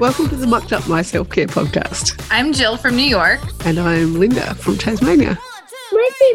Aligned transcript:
Welcome 0.00 0.28
to 0.28 0.36
the 0.36 0.46
Mucked 0.46 0.72
Up 0.72 0.86
My 0.86 1.02
Self 1.02 1.28
Care 1.28 1.48
podcast. 1.48 2.24
I'm 2.30 2.52
Jill 2.52 2.76
from 2.76 2.94
New 2.94 3.02
York. 3.02 3.40
And 3.64 3.80
I'm 3.80 4.14
Linda 4.14 4.54
from 4.54 4.78
Tasmania. 4.78 5.36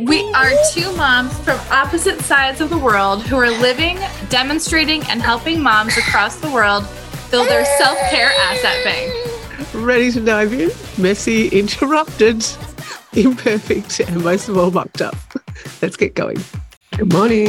We 0.01 0.21
are 0.33 0.51
two 0.73 0.93
moms 0.97 1.39
from 1.39 1.57
opposite 1.71 2.19
sides 2.23 2.59
of 2.59 2.69
the 2.69 2.77
world 2.77 3.23
who 3.23 3.37
are 3.37 3.49
living, 3.49 3.99
demonstrating, 4.27 5.01
and 5.03 5.21
helping 5.21 5.63
moms 5.63 5.97
across 5.97 6.41
the 6.41 6.51
world 6.51 6.85
build 7.31 7.47
their 7.47 7.63
self 7.77 7.97
care 8.09 8.31
asset 8.37 8.83
bank. 8.83 9.73
Ready 9.73 10.11
to 10.11 10.19
dive 10.19 10.51
in? 10.51 10.69
Messy, 11.01 11.47
interrupted, 11.47 12.45
imperfect, 13.13 14.01
and 14.01 14.25
most 14.25 14.49
of 14.49 14.57
all, 14.57 14.71
mucked 14.71 15.01
up. 15.01 15.15
Let's 15.81 15.95
get 15.95 16.15
going. 16.15 16.43
Good 16.97 17.13
morning. 17.13 17.47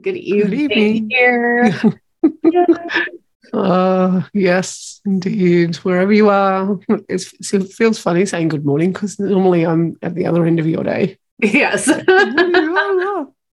Good 0.00 0.16
evening. 0.16 1.08
Good 1.08 1.90
evening. 2.22 3.12
Uh, 3.52 4.22
yes, 4.32 5.00
indeed. 5.04 5.76
Wherever 5.76 6.12
you 6.12 6.28
are, 6.30 6.78
it's, 7.08 7.52
it 7.52 7.72
feels 7.72 7.98
funny 7.98 8.24
saying 8.24 8.48
good 8.48 8.64
morning 8.64 8.92
because 8.92 9.18
normally 9.18 9.64
I'm 9.64 9.96
at 10.02 10.14
the 10.14 10.26
other 10.26 10.46
end 10.46 10.58
of 10.58 10.66
your 10.66 10.82
day. 10.84 11.18
yes. 11.38 11.86
and 11.88 12.06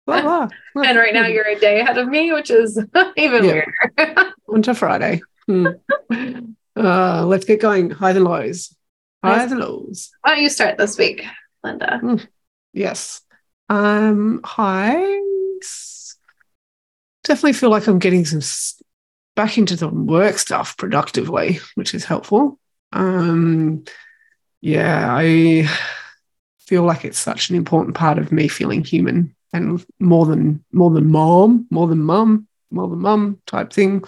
right 0.08 1.14
now 1.14 1.28
you're 1.28 1.48
a 1.48 1.60
day 1.60 1.82
ahead 1.82 1.98
of 1.98 2.08
me, 2.08 2.32
which 2.32 2.50
is 2.50 2.78
even 3.18 3.44
Yeah. 3.44 3.62
weirder. 3.98 4.34
on 4.48 4.62
to 4.64 4.74
Friday. 4.74 5.22
Hmm. 5.48 5.68
Uh, 6.76 7.26
let's 7.26 7.46
get 7.46 7.60
going. 7.60 7.90
Highs 7.90 8.16
and 8.16 8.26
lows. 8.26 8.76
Highs 9.24 9.52
and 9.52 9.60
lows. 9.60 10.12
Why 10.22 10.36
don't 10.36 10.44
you 10.44 10.50
start 10.50 10.78
this 10.78 10.98
week, 10.98 11.26
Linda? 11.64 12.20
Yes. 12.74 13.22
Um, 13.68 14.40
highs. 14.46 16.16
Definitely 17.24 17.54
feel 17.54 17.70
like 17.70 17.86
I'm 17.88 18.00
getting 18.00 18.24
some 18.26 18.42
back 19.40 19.58
into 19.58 19.78
the 19.78 19.88
work 19.88 20.38
stuff 20.38 20.76
productively, 20.76 21.62
which 21.76 21.94
is 21.94 22.04
helpful. 22.04 22.60
Um, 22.92 23.86
yeah, 24.60 25.08
I 25.10 25.66
feel 26.58 26.84
like 26.84 27.06
it's 27.06 27.18
such 27.18 27.50
an 27.50 27.56
important 27.56 27.96
part 27.96 28.18
of 28.18 28.34
me 28.34 28.50
feeling 28.50 28.84
human 28.84 29.34
and 29.54 29.82
more 29.98 30.26
than 30.26 30.62
more 30.74 30.90
than 30.92 31.08
mom, 31.10 31.68
more 31.72 31.88
than 31.88 32.04
mum, 32.04 32.50
more 32.70 32.90
than 32.90 33.00
mum 33.00 33.42
type 33.48 33.72
thing, 33.72 34.04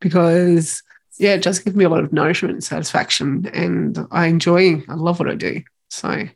because 0.00 0.82
yeah, 1.18 1.34
it 1.34 1.42
does 1.42 1.58
give 1.58 1.76
me 1.76 1.84
a 1.84 1.90
lot 1.90 2.02
of 2.02 2.10
nourishment 2.14 2.54
and 2.54 2.64
satisfaction, 2.64 3.50
and 3.52 3.98
I 4.10 4.28
enjoy. 4.28 4.82
I 4.88 4.94
love 4.94 5.18
what 5.18 5.28
I 5.28 5.34
do, 5.34 5.60
so 5.90 6.26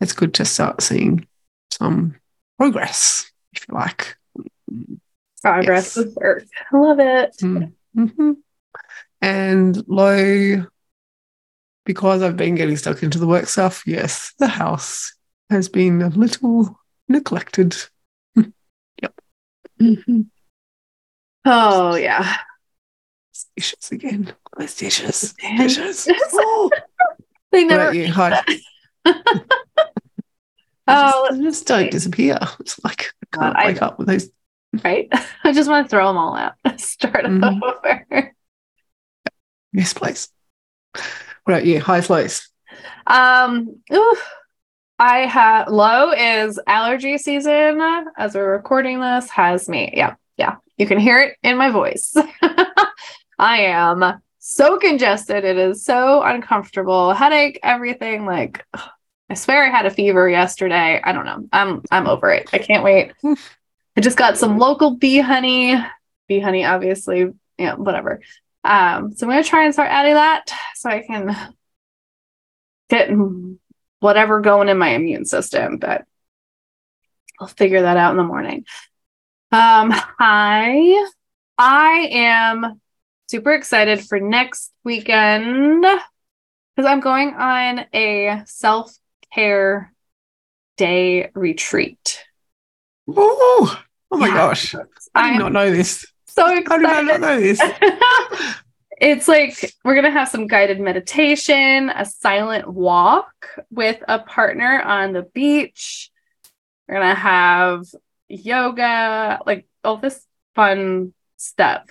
it's 0.00 0.12
good 0.12 0.34
to 0.34 0.44
start 0.44 0.82
seeing 0.82 1.24
some 1.70 2.16
progress, 2.58 3.30
if 3.52 3.68
you 3.68 3.76
like. 3.76 4.16
Progress 5.40 5.96
Yes. 5.96 5.96
with 5.96 6.16
work. 6.16 6.44
I 6.72 6.76
love 6.76 6.98
it. 6.98 7.75
Hmm 7.96 8.32
And 9.20 9.82
low, 9.88 10.66
because 11.84 12.22
I've 12.22 12.36
been 12.36 12.54
getting 12.54 12.76
stuck 12.76 13.02
into 13.02 13.18
the 13.18 13.26
work 13.26 13.46
stuff, 13.46 13.82
yes, 13.86 14.34
the 14.38 14.48
house 14.48 15.14
has 15.50 15.68
been 15.68 16.02
a 16.02 16.08
little 16.08 16.78
neglected. 17.08 17.76
yep. 18.36 19.14
Mm-hmm. 19.80 20.22
Oh, 21.44 21.94
yeah. 21.94 22.36
Dishes 23.56 23.90
again. 23.92 24.32
Those 24.58 24.74
dishes. 24.74 25.34
Dishes. 25.56 26.08
Oh, 26.32 26.70
They 27.52 27.64
never. 27.64 27.92
you? 27.94 28.08
Hi. 28.08 28.42
Oh, 30.88 31.26
just, 31.30 31.42
just 31.42 31.66
don't 31.66 31.90
disappear. 31.90 32.38
It's 32.60 32.82
like 32.84 33.12
I 33.22 33.36
can't 33.36 33.54
God, 33.54 33.56
I 33.56 33.66
wake 33.66 33.82
up 33.82 33.98
with 33.98 34.06
those. 34.06 34.30
Right? 34.84 35.08
I 35.44 35.52
just 35.52 35.68
want 35.68 35.86
to 35.86 35.90
throw 35.90 36.06
them 36.08 36.16
all 36.16 36.36
out. 36.36 36.54
Start 36.80 37.24
Mhm. 37.24 37.60
over. 37.62 38.32
Yes, 39.72 39.92
please. 39.92 40.28
What 40.92 41.54
about 41.54 41.66
you? 41.66 41.80
Highs, 41.80 42.08
lows. 42.10 42.48
Um, 43.06 43.76
ooh, 43.92 44.16
I 44.98 45.20
have 45.26 45.68
low 45.68 46.12
is 46.12 46.58
allergy 46.66 47.18
season. 47.18 47.80
As 48.16 48.34
we're 48.34 48.50
recording 48.52 49.00
this, 49.00 49.28
has 49.30 49.68
me. 49.68 49.92
Yeah, 49.94 50.14
yeah. 50.36 50.56
You 50.78 50.86
can 50.86 50.98
hear 50.98 51.20
it 51.20 51.36
in 51.42 51.56
my 51.58 51.70
voice. 51.70 52.14
I 53.38 53.58
am 53.58 54.20
so 54.38 54.78
congested. 54.78 55.44
It 55.44 55.58
is 55.58 55.84
so 55.84 56.22
uncomfortable. 56.22 57.12
Headache, 57.12 57.60
everything. 57.62 58.24
Like, 58.24 58.64
I 59.28 59.34
swear 59.34 59.66
I 59.66 59.70
had 59.70 59.86
a 59.86 59.90
fever 59.90 60.28
yesterday. 60.28 61.00
I 61.02 61.12
don't 61.12 61.26
know. 61.26 61.46
I'm 61.52 61.82
I'm 61.90 62.06
over 62.06 62.30
it. 62.30 62.48
I 62.52 62.58
can't 62.58 62.82
wait. 62.84 63.12
I 63.96 64.00
just 64.00 64.18
got 64.18 64.36
some 64.36 64.58
local 64.58 64.96
bee 64.96 65.18
honey. 65.18 65.74
Bee 66.28 66.40
honey, 66.40 66.64
obviously. 66.64 67.32
Yeah, 67.58 67.74
whatever. 67.74 68.20
Um, 68.62 69.14
so 69.14 69.26
I'm 69.26 69.30
gonna 69.30 69.44
try 69.44 69.64
and 69.64 69.72
start 69.72 69.90
adding 69.90 70.14
that 70.14 70.52
so 70.74 70.90
I 70.90 71.00
can 71.00 71.36
get 72.90 73.10
whatever 74.00 74.40
going 74.40 74.68
in 74.68 74.78
my 74.78 74.90
immune 74.90 75.24
system, 75.24 75.78
but 75.78 76.04
I'll 77.40 77.46
figure 77.46 77.82
that 77.82 77.96
out 77.96 78.10
in 78.10 78.16
the 78.16 78.22
morning. 78.22 78.64
Um, 79.52 79.90
hi. 79.90 81.06
I 81.58 82.08
am 82.10 82.80
super 83.30 83.52
excited 83.52 84.06
for 84.06 84.20
next 84.20 84.72
weekend 84.84 85.82
because 85.82 86.90
I'm 86.90 87.00
going 87.00 87.34
on 87.34 87.86
a 87.94 88.42
self-care 88.46 89.92
day 90.76 91.30
retreat. 91.34 92.24
Oh, 93.08 93.82
oh 94.16 94.18
my 94.18 94.28
Yeah. 94.28 94.34
gosh. 94.34 94.74
I 94.74 94.78
did 94.78 94.88
I'm 95.14 95.38
not 95.38 95.52
know 95.52 95.70
this. 95.70 96.04
so 96.26 96.44
How 96.66 96.78
did 96.78 96.86
I 96.86 97.02
not 97.02 97.20
know 97.20 97.40
this? 97.40 97.60
it's 99.00 99.28
like 99.28 99.74
we're 99.84 99.94
gonna 99.94 100.10
have 100.10 100.28
some 100.28 100.46
guided 100.46 100.80
meditation, 100.80 101.90
a 101.90 102.04
silent 102.04 102.68
walk 102.68 103.48
with 103.70 104.02
a 104.08 104.18
partner 104.20 104.80
on 104.80 105.12
the 105.12 105.22
beach. 105.22 106.10
We're 106.88 106.96
gonna 106.96 107.14
have 107.14 107.84
yoga, 108.28 109.40
like 109.46 109.66
all 109.84 109.98
this 109.98 110.24
fun 110.54 111.12
stuff. 111.36 111.84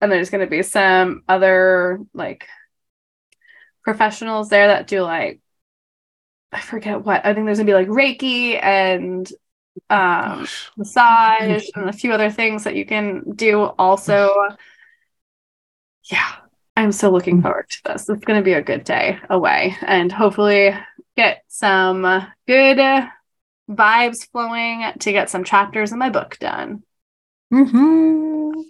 And 0.00 0.12
there's 0.12 0.30
gonna 0.30 0.46
be 0.46 0.62
some 0.62 1.22
other 1.28 2.00
like 2.12 2.46
professionals 3.82 4.48
there 4.48 4.68
that 4.68 4.86
do 4.86 5.02
like 5.02 5.40
I 6.52 6.60
forget 6.60 7.02
what. 7.04 7.24
I 7.24 7.34
think 7.34 7.46
there's 7.46 7.58
gonna 7.58 7.66
be 7.66 7.74
like 7.74 7.88
Reiki 7.88 8.62
and 8.62 9.28
um 9.90 10.46
massage 10.76 11.68
and 11.74 11.88
a 11.88 11.92
few 11.92 12.12
other 12.12 12.30
things 12.30 12.64
that 12.64 12.76
you 12.76 12.84
can 12.86 13.22
do 13.34 13.62
also. 13.62 14.32
Yeah, 16.10 16.32
I'm 16.76 16.92
so 16.92 17.10
looking 17.10 17.42
forward 17.42 17.68
to 17.70 17.82
this. 17.84 18.08
It's 18.08 18.24
going 18.24 18.38
to 18.38 18.44
be 18.44 18.52
a 18.52 18.62
good 18.62 18.84
day 18.84 19.18
away 19.28 19.76
and 19.82 20.12
hopefully 20.12 20.72
get 21.16 21.42
some 21.48 22.02
good 22.46 23.08
vibes 23.68 24.30
flowing 24.30 24.84
to 24.98 25.12
get 25.12 25.30
some 25.30 25.44
chapters 25.44 25.92
in 25.92 25.98
my 25.98 26.10
book 26.10 26.38
done. 26.38 26.82
mm-hmm. 27.52 28.60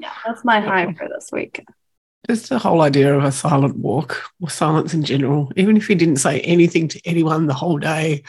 Yeah, 0.00 0.12
that's 0.26 0.44
my 0.44 0.60
high 0.60 0.92
for 0.94 1.08
this 1.08 1.30
week. 1.32 1.64
Just 2.28 2.48
the 2.48 2.58
whole 2.58 2.82
idea 2.82 3.16
of 3.16 3.24
a 3.24 3.32
silent 3.32 3.76
walk 3.76 4.30
or 4.40 4.50
silence 4.50 4.94
in 4.94 5.02
general, 5.02 5.52
even 5.56 5.76
if 5.76 5.88
you 5.88 5.96
didn't 5.96 6.16
say 6.16 6.40
anything 6.40 6.88
to 6.88 7.00
anyone 7.04 7.46
the 7.46 7.54
whole 7.54 7.78
day, 7.78 8.22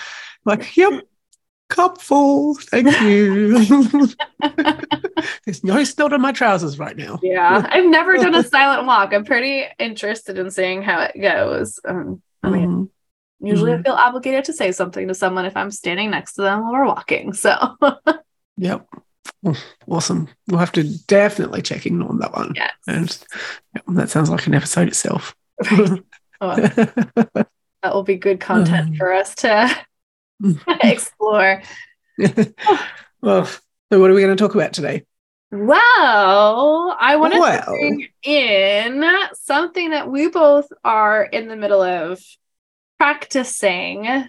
like, 0.45 0.75
yep, 0.75 1.03
cup 1.71 1.99
full, 2.01 2.53
thank 2.55 2.87
you. 3.01 3.57
There's 5.45 5.63
no 5.63 5.83
snot 5.83 6.13
on 6.13 6.21
my 6.21 6.31
trousers 6.31 6.77
right 6.77 6.95
now. 6.95 7.19
Yeah, 7.23 7.65
I've 7.69 7.85
never 7.89 8.17
done 8.17 8.35
a 8.35 8.43
silent 8.43 8.85
walk. 8.85 9.13
I'm 9.13 9.25
pretty 9.25 9.65
interested 9.79 10.37
in 10.37 10.51
seeing 10.51 10.81
how 10.83 11.01
it 11.01 11.19
goes. 11.19 11.79
Um, 11.87 12.21
I 12.43 12.49
mean, 12.49 12.69
Mhm. 12.69 12.89
usually 13.49 13.73
I 13.73 13.77
Mhm. 13.77 13.83
feel 13.85 13.93
obligated 13.93 14.45
to 14.45 14.53
say 14.53 14.71
something 14.71 15.07
to 15.07 15.13
someone 15.15 15.45
if 15.45 15.57
I'm 15.57 15.71
standing 15.71 16.11
next 16.11 16.33
to 16.33 16.41
them 16.43 16.61
while 16.61 16.73
we're 16.73 16.85
walking. 16.85 17.33
So, 17.33 17.55
Yep. 18.57 18.87
Awesome. 19.87 20.27
We'll 20.47 20.59
have 20.59 20.71
to 20.73 20.83
definitely 21.07 21.61
check 21.63 21.85
in 21.87 22.01
on 22.03 22.19
that 22.19 22.33
one. 22.33 22.53
yes. 22.55 22.71
And 22.87 23.17
yep, 23.75 23.83
that 23.95 24.09
sounds 24.09 24.29
like 24.29 24.45
an 24.45 24.53
episode 24.53 24.87
itself. 24.89 25.35
Oh, 26.41 26.55
that 26.55 27.47
will 27.93 28.03
be 28.03 28.15
good 28.17 28.39
content 28.39 28.97
for 28.97 29.11
us 29.13 29.33
to 29.35 29.69
explore. 30.83 31.61
well, 33.21 33.45
so 33.45 33.99
what 33.99 34.09
are 34.09 34.13
we 34.13 34.21
going 34.21 34.35
to 34.35 34.41
talk 34.41 34.55
about 34.55 34.73
today? 34.73 35.05
Well, 35.51 36.95
I 36.99 37.17
wanted 37.17 37.35
to 37.35 37.41
Well. 37.41 37.65
bring 37.65 38.07
in 38.23 39.03
something 39.33 39.89
that 39.89 40.09
we 40.09 40.29
both 40.29 40.67
are 40.83 41.23
in 41.23 41.47
the 41.49 41.57
middle 41.57 41.81
of 41.81 42.21
practicing, 42.97 44.27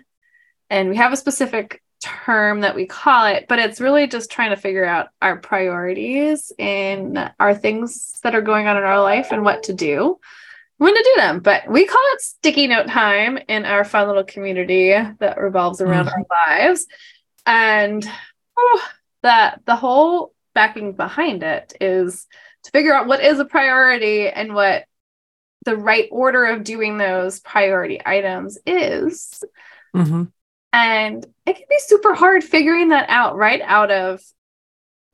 and 0.69 0.89
we 0.89 0.97
have 0.97 1.13
a 1.13 1.17
specific 1.17 1.81
term 2.03 2.63
that 2.63 2.75
we 2.75 2.87
call 2.87 3.27
it, 3.27 3.47
but 3.49 3.61
it's 3.61 3.81
really 3.81 4.09
just 4.09 4.31
trying 4.31 4.51
to 4.51 4.57
figure 4.57 4.85
out 4.85 5.09
our 5.21 5.37
priorities 5.37 6.51
in 6.59 7.31
our 7.39 7.55
things 7.55 8.19
that 8.25 8.35
are 8.35 8.41
going 8.43 8.67
on 8.67 8.77
in 8.77 8.83
our 8.83 9.01
life 9.01 9.29
and 9.31 9.45
what 9.45 9.65
to 9.65 9.73
do 9.73 10.19
when 10.83 10.97
to 10.97 11.11
do 11.15 11.21
them. 11.21 11.39
But 11.39 11.71
we 11.71 11.87
call 11.87 12.03
it 12.13 12.21
sticky 12.21 12.67
note 12.67 12.89
time 12.89 13.39
in 13.49 13.65
our 13.65 13.85
fun 13.85 14.09
little 14.09 14.25
community 14.25 14.91
that 14.91 15.39
revolves 15.39 15.81
around 15.81 16.09
our 16.09 16.27
lives. 16.49 16.87
And 17.47 18.05
oh, 18.59 18.83
that 19.23 19.61
the 19.65 19.77
whole 19.77 20.35
backing 20.55 20.95
behind 20.95 21.45
it 21.45 21.73
is 21.81 22.27
to 22.65 22.71
figure 22.73 22.93
out 22.95 23.07
what 23.07 23.23
is 23.23 23.39
a 23.39 23.45
priority 23.45 24.29
and 24.29 24.55
what 24.55 24.87
the 25.65 25.77
right 25.77 26.09
order 26.11 26.47
of 26.47 26.65
doing 26.65 26.99
those 26.99 27.39
priority 27.39 28.01
items 28.05 28.59
is. 28.67 29.45
Mm-hmm. 29.95 30.25
And 30.73 31.27
it 31.47 31.57
can 31.57 31.67
be 31.71 31.79
super 31.79 32.13
hard 32.13 32.43
figuring 32.43 32.89
that 32.89 33.09
out 33.09 33.37
right 33.37 33.61
out 33.61 33.93
of 33.93 34.21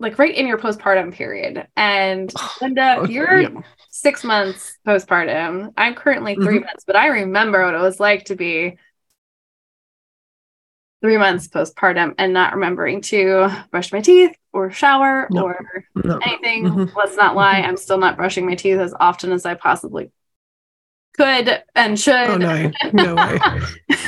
like 0.00 0.18
right 0.18 0.34
in 0.34 0.46
your 0.46 0.58
postpartum 0.58 1.12
period. 1.12 1.66
And 1.76 2.32
Linda, 2.60 2.98
Okay, 3.00 3.12
you're 3.12 3.40
yeah. 3.42 3.60
six 3.90 4.22
months 4.24 4.78
postpartum. 4.86 5.72
I'm 5.76 5.94
currently 5.94 6.34
3 6.34 6.58
Mhm. 6.60 6.64
months, 6.64 6.84
but 6.86 6.96
I 6.96 7.08
remember 7.08 7.64
what 7.64 7.74
it 7.74 7.80
was 7.80 7.98
like 8.00 8.26
to 8.26 8.36
be 8.36 8.76
three 11.00 11.16
months 11.16 11.46
postpartum 11.48 12.14
and 12.18 12.32
not 12.32 12.54
remembering 12.54 13.00
to 13.00 13.48
brush 13.70 13.92
my 13.92 14.00
teeth 14.00 14.34
or 14.52 14.70
shower 14.72 15.28
No. 15.30 15.44
or 15.44 15.84
No. 15.94 16.18
anything. 16.18 16.64
Mhm. 16.64 16.94
Let's 16.96 17.16
not 17.16 17.36
lie, 17.36 17.60
I'm 17.60 17.76
still 17.76 17.98
not 17.98 18.16
brushing 18.16 18.46
my 18.46 18.56
teeth 18.56 18.78
as 18.78 18.92
often 18.98 19.30
as 19.30 19.46
I 19.46 19.54
possibly 19.54 20.10
could 21.16 21.62
and 21.76 21.98
should. 21.98 22.14
Oh 22.14 22.36
no, 22.36 22.70
no 22.92 23.14
way. 23.14 23.38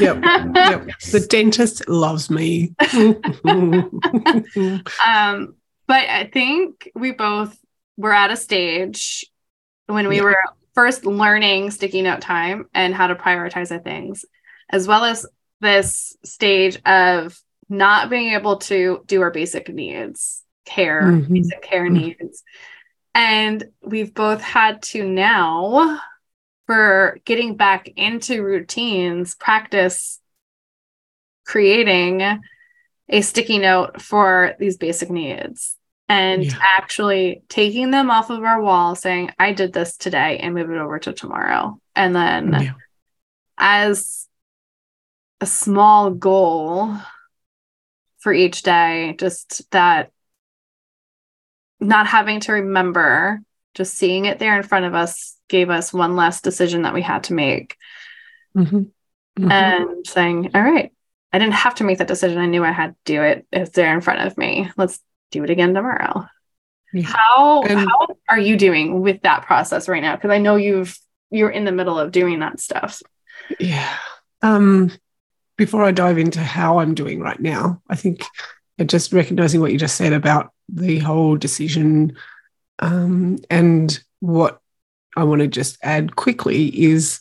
Yep, 0.01 0.25
yep. 0.55 0.87
The 1.13 1.27
dentist 1.29 1.89
loves 1.89 2.29
me. 2.31 2.75
Um, 5.07 5.55
but 5.91 6.09
I 6.09 6.31
think 6.33 6.89
we 6.95 7.11
both 7.11 7.59
were 7.97 8.13
at 8.13 8.31
a 8.31 8.37
stage 8.37 9.27
when 9.87 10.07
we 10.07 10.19
Yeah. 10.19 10.23
were 10.23 10.39
first 10.73 11.05
learning 11.05 11.73
sticky 11.73 12.03
note 12.03 12.21
time 12.21 12.69
and 12.73 12.95
how 12.95 13.09
to 13.09 13.17
prioritize 13.17 13.73
our 13.73 13.81
things, 13.81 14.25
as 14.69 14.87
well 14.87 15.05
as 15.05 15.27
this 15.61 16.17
stage 16.25 16.81
of 16.87 17.37
not 17.69 18.09
being 18.09 18.35
able 18.35 18.59
to 18.59 19.03
do 19.07 19.21
our 19.21 19.33
basic 19.33 19.69
needs, 19.69 20.45
care, 20.65 21.11
Mhm. 21.11 21.35
basic 21.35 21.61
care 21.63 21.89
Mhm. 21.89 21.93
needs. 21.93 22.45
And 23.13 23.65
we've 23.83 24.15
both 24.15 24.43
had 24.43 24.83
to 24.95 25.03
now, 25.05 26.01
for 26.67 27.19
getting 27.25 27.57
back 27.57 27.89
into 27.97 28.45
routines, 28.45 29.35
practice 29.35 30.21
creating 31.45 32.41
a 33.09 33.21
sticky 33.23 33.59
note 33.59 34.01
for 34.01 34.55
these 34.61 34.77
basic 34.77 35.11
needs 35.11 35.77
and 36.11 36.45
Yeah. 36.45 36.59
actually 36.77 37.43
taking 37.49 37.93
them 37.93 38.11
off 38.11 38.31
of 38.31 38.43
our 38.43 38.61
wall, 38.61 38.97
saying, 38.97 39.31
I 39.39 39.53
did 39.53 39.73
this 39.73 39.97
today 39.97 40.39
and 40.39 40.55
move 40.55 40.69
it 40.69 40.77
over 40.77 40.99
to 40.99 41.13
tomorrow. 41.13 41.81
And 41.95 42.17
then 42.17 42.53
Yeah. 42.53 42.73
as 43.57 44.29
a 45.41 45.47
small 45.47 46.11
goal 46.11 46.97
for 48.19 48.33
each 48.33 48.65
day, 48.65 49.15
just 49.19 49.71
that 49.71 50.11
not 51.79 52.09
having 52.09 52.41
to 52.41 52.53
remember, 52.55 53.41
just 53.75 53.95
seeing 53.95 54.25
it 54.25 54.41
there 54.41 54.57
in 54.57 54.65
front 54.65 54.87
of 54.87 54.95
us 54.97 55.39
gave 55.49 55.71
us 55.71 55.93
one 55.93 56.17
less 56.17 56.41
decision 56.41 56.83
that 56.83 56.93
we 56.93 57.03
had 57.03 57.23
to 57.25 57.35
make 57.35 57.77
Mhm. 58.57 58.91
Mhm. 59.39 59.51
and 59.53 60.07
saying, 60.07 60.51
All 60.57 60.61
right, 60.63 60.93
I 61.33 61.39
didn't 61.39 61.55
have 61.55 61.77
to 61.77 61.85
make 61.85 61.99
that 61.99 62.09
decision. 62.09 62.39
I 62.39 62.47
knew 62.47 62.65
I 62.65 62.73
had 62.73 62.97
to 62.97 62.97
do 63.05 63.23
it. 63.23 63.47
It's 63.53 63.71
there 63.71 63.95
in 63.95 64.01
front 64.01 64.27
of 64.27 64.37
me. 64.37 64.69
Let's 64.77 65.01
do 65.31 65.45
it 65.45 65.51
again 65.51 65.75
tomorrow. 65.75 66.27
Yeah. 66.93 67.05
How 67.05 67.63
And- 67.63 67.81
how 67.89 68.09
are 68.29 68.39
you 68.39 68.57
doing 68.57 69.01
with 69.01 69.23
that 69.23 69.47
process 69.47 69.89
right 69.89 70.03
now? 70.03 70.17
Because 70.17 70.31
I 70.31 70.39
know 70.39 70.57
you've 70.57 70.99
you're 71.31 71.51
in 71.51 71.65
the 71.65 71.73
middle 71.73 71.99
of 71.99 72.11
doing 72.11 72.41
that 72.41 72.59
stuff. 72.59 73.01
Yeah. 73.61 73.97
Um, 74.43 74.91
before 75.57 75.85
I 75.85 75.93
dive 75.93 76.19
into 76.19 76.41
how 76.41 76.79
I'm 76.81 76.95
doing 76.95 77.21
right 77.21 77.39
now, 77.39 77.81
I 77.89 77.95
think 77.95 78.25
just 78.87 79.13
recognizing 79.13 79.61
what 79.61 79.71
you 79.71 79.79
just 79.79 79.95
said 79.97 80.13
about 80.13 80.51
the 80.69 80.99
whole 80.99 81.37
decision 81.37 82.17
um, 82.81 83.39
and 83.51 84.03
what 84.21 84.61
I 85.17 85.25
want 85.25 85.43
to 85.43 85.47
just 85.47 85.79
add 85.83 86.17
quickly 86.17 86.67
is 86.83 87.21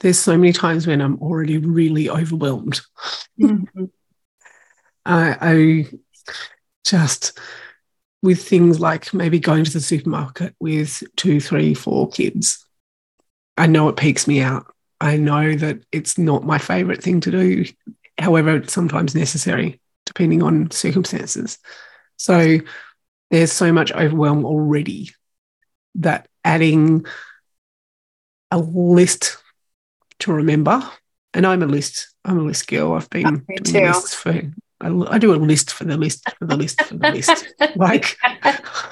there's 0.00 0.18
so 0.18 0.36
many 0.36 0.52
times 0.52 0.86
when 0.86 1.00
I'm 1.00 1.20
already 1.20 1.58
really 1.58 2.08
overwhelmed. 2.08 2.80
I, 5.04 5.36
I 5.40 5.86
just 6.84 7.38
with 8.22 8.46
things 8.46 8.80
like 8.80 9.12
maybe 9.12 9.40
going 9.40 9.64
to 9.64 9.72
the 9.72 9.80
supermarket 9.80 10.54
with 10.60 11.02
two, 11.16 11.40
three, 11.40 11.74
four 11.74 12.08
kids. 12.08 12.64
I 13.56 13.66
know 13.66 13.88
it 13.88 13.96
peaks 13.96 14.26
me 14.26 14.40
out. 14.40 14.66
I 15.00 15.16
know 15.16 15.54
that 15.56 15.80
it's 15.90 16.16
not 16.16 16.44
my 16.44 16.58
favorite 16.58 17.02
thing 17.02 17.20
to 17.22 17.30
do. 17.30 17.64
However, 18.18 18.56
it's 18.56 18.72
sometimes 18.72 19.14
necessary 19.14 19.80
depending 20.06 20.42
on 20.42 20.70
circumstances. 20.70 21.58
So 22.16 22.58
there's 23.30 23.52
so 23.52 23.72
much 23.72 23.92
overwhelm 23.92 24.44
already 24.44 25.10
that 25.96 26.28
adding 26.44 27.04
a 28.50 28.58
list 28.58 29.38
to 30.20 30.32
remember, 30.32 30.88
and 31.34 31.46
I'm 31.46 31.62
a 31.62 31.66
list, 31.66 32.14
I'm 32.24 32.38
a 32.38 32.42
list 32.42 32.68
girl. 32.68 32.92
I've 32.92 33.10
been 33.10 33.44
me 33.48 33.56
doing 33.56 33.84
too. 33.84 33.88
lists 33.88 34.14
for 34.14 34.40
I, 34.82 35.14
I 35.14 35.18
do 35.18 35.32
a 35.32 35.36
list 35.36 35.72
for 35.72 35.84
the 35.84 35.96
list 35.96 36.28
for 36.38 36.44
the 36.46 36.56
list 36.56 36.82
for 36.82 36.94
the 36.96 37.10
list. 37.12 37.46
Like, 37.76 38.16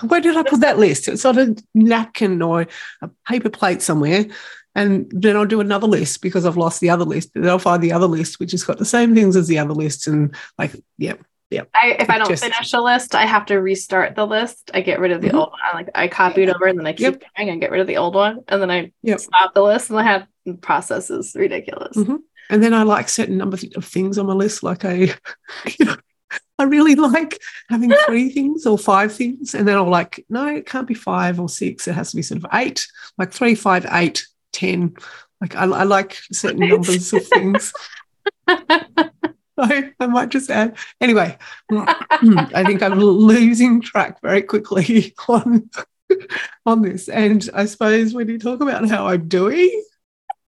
where 0.07 0.21
did 0.21 0.37
I 0.37 0.43
put 0.45 0.61
that 0.61 0.79
list? 0.79 1.09
It's 1.09 1.25
on 1.25 1.39
a 1.39 1.55
napkin 1.75 2.41
or 2.43 2.67
a 3.03 3.11
paper 3.29 3.51
plate 3.51 3.83
somewhere. 3.83 4.27
And 4.77 5.11
then 5.13 5.37
I'll 5.37 5.47
do 5.47 5.61
another 5.61 5.89
list 5.89 6.23
because 6.23 6.47
I've 6.47 6.57
lost 6.57 6.81
the 6.81 6.91
other 6.91 7.05
list. 7.05 7.31
Then 7.35 7.49
I'll 7.49 7.59
find 7.59 7.83
the 7.83 7.93
other 7.93 8.07
list, 8.07 8.39
which 8.39 8.53
has 8.53 8.63
got 8.65 8.79
the 8.79 8.85
same 8.85 9.15
things 9.15 9.35
as 9.37 9.49
the 9.49 9.59
other 9.59 9.75
list. 9.75 10.07
And 10.07 10.35
like, 10.59 10.73
yeah, 10.97 11.15
I, 11.53 11.97
if 11.99 12.09
I 12.09 12.19
don't 12.19 12.29
Just- 12.29 12.45
finish 12.45 12.73
a 12.73 12.81
list, 12.81 13.17
I 13.17 13.27
have 13.27 13.47
to 13.47 13.57
restart 13.57 14.15
the 14.15 14.25
list. 14.27 14.71
I 14.73 14.81
get 14.83 15.01
rid 15.01 15.11
of 15.11 15.21
the 15.23 15.31
Mhm. 15.31 15.35
old 15.35 15.51
one. 15.51 15.61
I 15.73 15.75
like 15.77 15.89
I 15.97 16.07
copy 16.07 16.45
it 16.45 16.55
over 16.55 16.67
and 16.67 16.79
then 16.79 16.87
I 16.87 16.93
keep 16.93 17.01
Yep. 17.01 17.23
going 17.37 17.51
and 17.51 17.61
get 17.61 17.73
rid 17.73 17.81
of 17.81 17.89
the 17.89 17.97
old 17.97 18.15
one, 18.15 18.39
and 18.47 18.63
then 18.63 18.71
I 18.71 18.93
Yep. 19.03 19.19
stop 19.19 19.55
the 19.55 19.63
list, 19.63 19.91
and 19.91 19.99
I 19.99 20.05
have 20.05 20.27
the 20.47 20.55
process 20.55 21.11
is 21.11 21.35
ridiculous. 21.35 21.97
Mhm. 21.97 22.19
And 22.51 22.63
then 22.63 22.75
I 22.75 22.83
like 22.83 23.09
certain 23.09 23.39
number 23.39 23.57
of 23.77 23.85
things 23.85 24.19
on 24.19 24.27
my 24.27 24.33
list. 24.35 24.63
Like 24.63 24.85
I, 24.85 24.95
you 25.79 25.87
know, 25.87 25.97
I 26.59 26.65
really 26.65 26.95
like 26.95 27.41
having 27.69 27.93
three 28.07 28.29
things 28.31 28.67
or 28.67 28.77
five 28.77 29.13
things. 29.13 29.55
And 29.55 29.67
then 29.67 29.77
I'll 29.77 29.89
like, 29.89 30.25
no, 30.29 30.47
it 30.49 30.67
can't 30.67 30.87
be 30.89 30.95
five 30.95 31.41
or 31.41 31.49
six. 31.49 31.89
It 31.89 31.95
has 31.95 32.11
to 32.11 32.17
be 32.17 32.23
sort 32.23 32.45
of 32.45 32.51
eight, 32.53 32.87
like 33.17 33.33
three, 33.33 33.55
five, 33.55 33.87
eight, 33.93 34.27
ten. 34.53 34.97
Like 35.41 35.57
I, 35.57 35.65
I 35.65 35.85
like 35.85 36.19
certain 36.33 36.69
numbers 36.69 37.13
of 37.13 37.27
things. 37.27 37.73
I, 38.49 39.93
I 40.01 40.07
might 40.07 40.31
just 40.31 40.51
add. 40.51 40.77
Anyway, 41.01 41.37
I 41.71 42.65
think 42.67 42.83
I'm 42.83 42.99
losing 42.99 43.81
track 43.81 44.21
very 44.23 44.43
quickly 44.43 45.15
on 45.29 45.71
on 46.67 46.83
this. 46.83 47.09
And 47.09 47.49
I 47.55 47.67
suppose 47.67 48.15
when 48.15 48.29
you 48.29 48.39
talk 48.39 48.61
about 48.61 48.89
how 48.89 49.07
I'm 49.07 49.29
doing, 49.29 49.85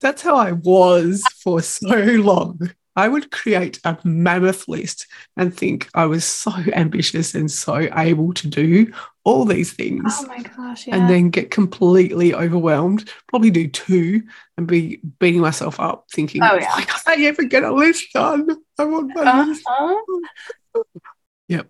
that's 0.02 0.22
how 0.22 0.36
I 0.36 0.52
was 0.52 1.22
for 1.42 1.62
so 1.62 1.88
long. 1.96 2.58
I 2.94 3.08
would 3.08 3.30
create 3.30 3.80
a 3.84 3.96
mammoth 4.04 4.68
list 4.68 5.06
and 5.38 5.56
think 5.56 5.88
I 5.94 6.04
was 6.04 6.26
so 6.26 6.52
ambitious 6.74 7.34
and 7.34 7.50
so 7.50 7.88
able 7.96 8.34
to 8.34 8.46
do 8.48 8.92
all 9.24 9.46
these 9.46 9.72
things. 9.72 10.14
oh 10.18 10.26
my 10.26 10.42
gosh! 10.42 10.86
Yeah. 10.86 10.96
And 10.96 11.08
then 11.08 11.30
get 11.30 11.50
completely 11.50 12.34
overwhelmed, 12.34 13.08
probably 13.28 13.50
do 13.50 13.66
two 13.68 14.22
and 14.58 14.66
be 14.66 15.00
beating 15.20 15.40
myself 15.40 15.80
up, 15.80 16.04
thinking, 16.12 16.42
Oh, 16.42 16.54
yeah. 16.56 16.70
why 16.74 16.82
can't 16.82 17.08
I 17.08 17.24
ever 17.24 17.44
get 17.44 17.62
a 17.64 17.72
list 17.72 18.12
done? 18.12 18.46
I 18.78 18.84
want 18.84 19.12
my 19.14 19.44
list 19.44 19.62
Uh-huh. 19.66 21.62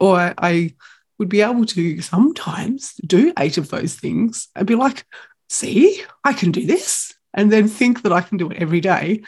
or 0.00 0.34
I 0.38 0.74
would 1.18 1.28
be 1.28 1.40
able 1.40 1.64
to 1.66 2.00
sometimes 2.00 2.94
do 3.06 3.32
eight 3.38 3.58
of 3.58 3.70
those 3.70 3.94
things 3.94 4.48
and 4.54 4.66
be 4.66 4.74
like, 4.76 5.04
see, 5.48 6.02
I 6.24 6.32
can 6.32 6.52
do 6.52 6.66
this. 6.66 7.07
And 7.38 7.52
then 7.52 7.68
think 7.68 8.02
that 8.02 8.12
I 8.12 8.20
can 8.20 8.36
do 8.36 8.50
it 8.50 8.60
every 8.60 8.80
day. 8.80 9.22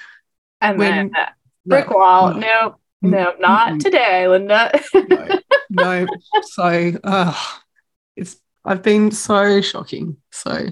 And 0.61 0.79
When- 0.79 0.90
then 1.12 1.12
uh, 1.17 1.31
brick 1.64 1.90
wall. 1.90 2.35
No, 2.35 2.76
no, 3.02 3.35
not 3.38 3.75
Mm-mm. 3.75 3.81
today, 3.81 4.26
Linda. 4.26 4.79
No, 5.71 6.07
no. 6.07 6.07
So 6.43 6.93
uh, 7.05 7.35
it's 8.17 8.37
I've 8.64 8.83
been 8.83 9.12
so 9.12 9.61
shocking. 9.61 10.17
So 10.33 10.67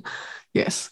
yes. 0.53 0.91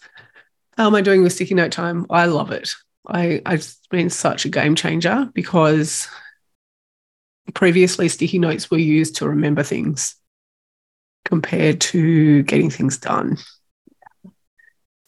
How 0.77 0.87
am 0.87 0.95
I 0.95 1.01
doing 1.01 1.23
with 1.23 1.33
sticky 1.33 1.55
note 1.55 1.71
time? 1.71 2.05
I 2.09 2.25
love 2.27 2.51
it. 2.51 2.69
I, 3.05 3.41
it's 3.45 3.79
been 3.89 4.09
such 4.09 4.45
a 4.45 4.49
game 4.49 4.75
changer 4.75 5.29
because 5.33 6.07
previously 7.53 8.07
sticky 8.09 8.39
notes 8.39 8.71
were 8.71 8.77
used 8.77 9.17
to 9.17 9.27
remember 9.27 9.63
things 9.63 10.15
compared 11.25 11.81
to 11.81 12.43
getting 12.43 12.69
things 12.69 12.97
done. 12.97 13.37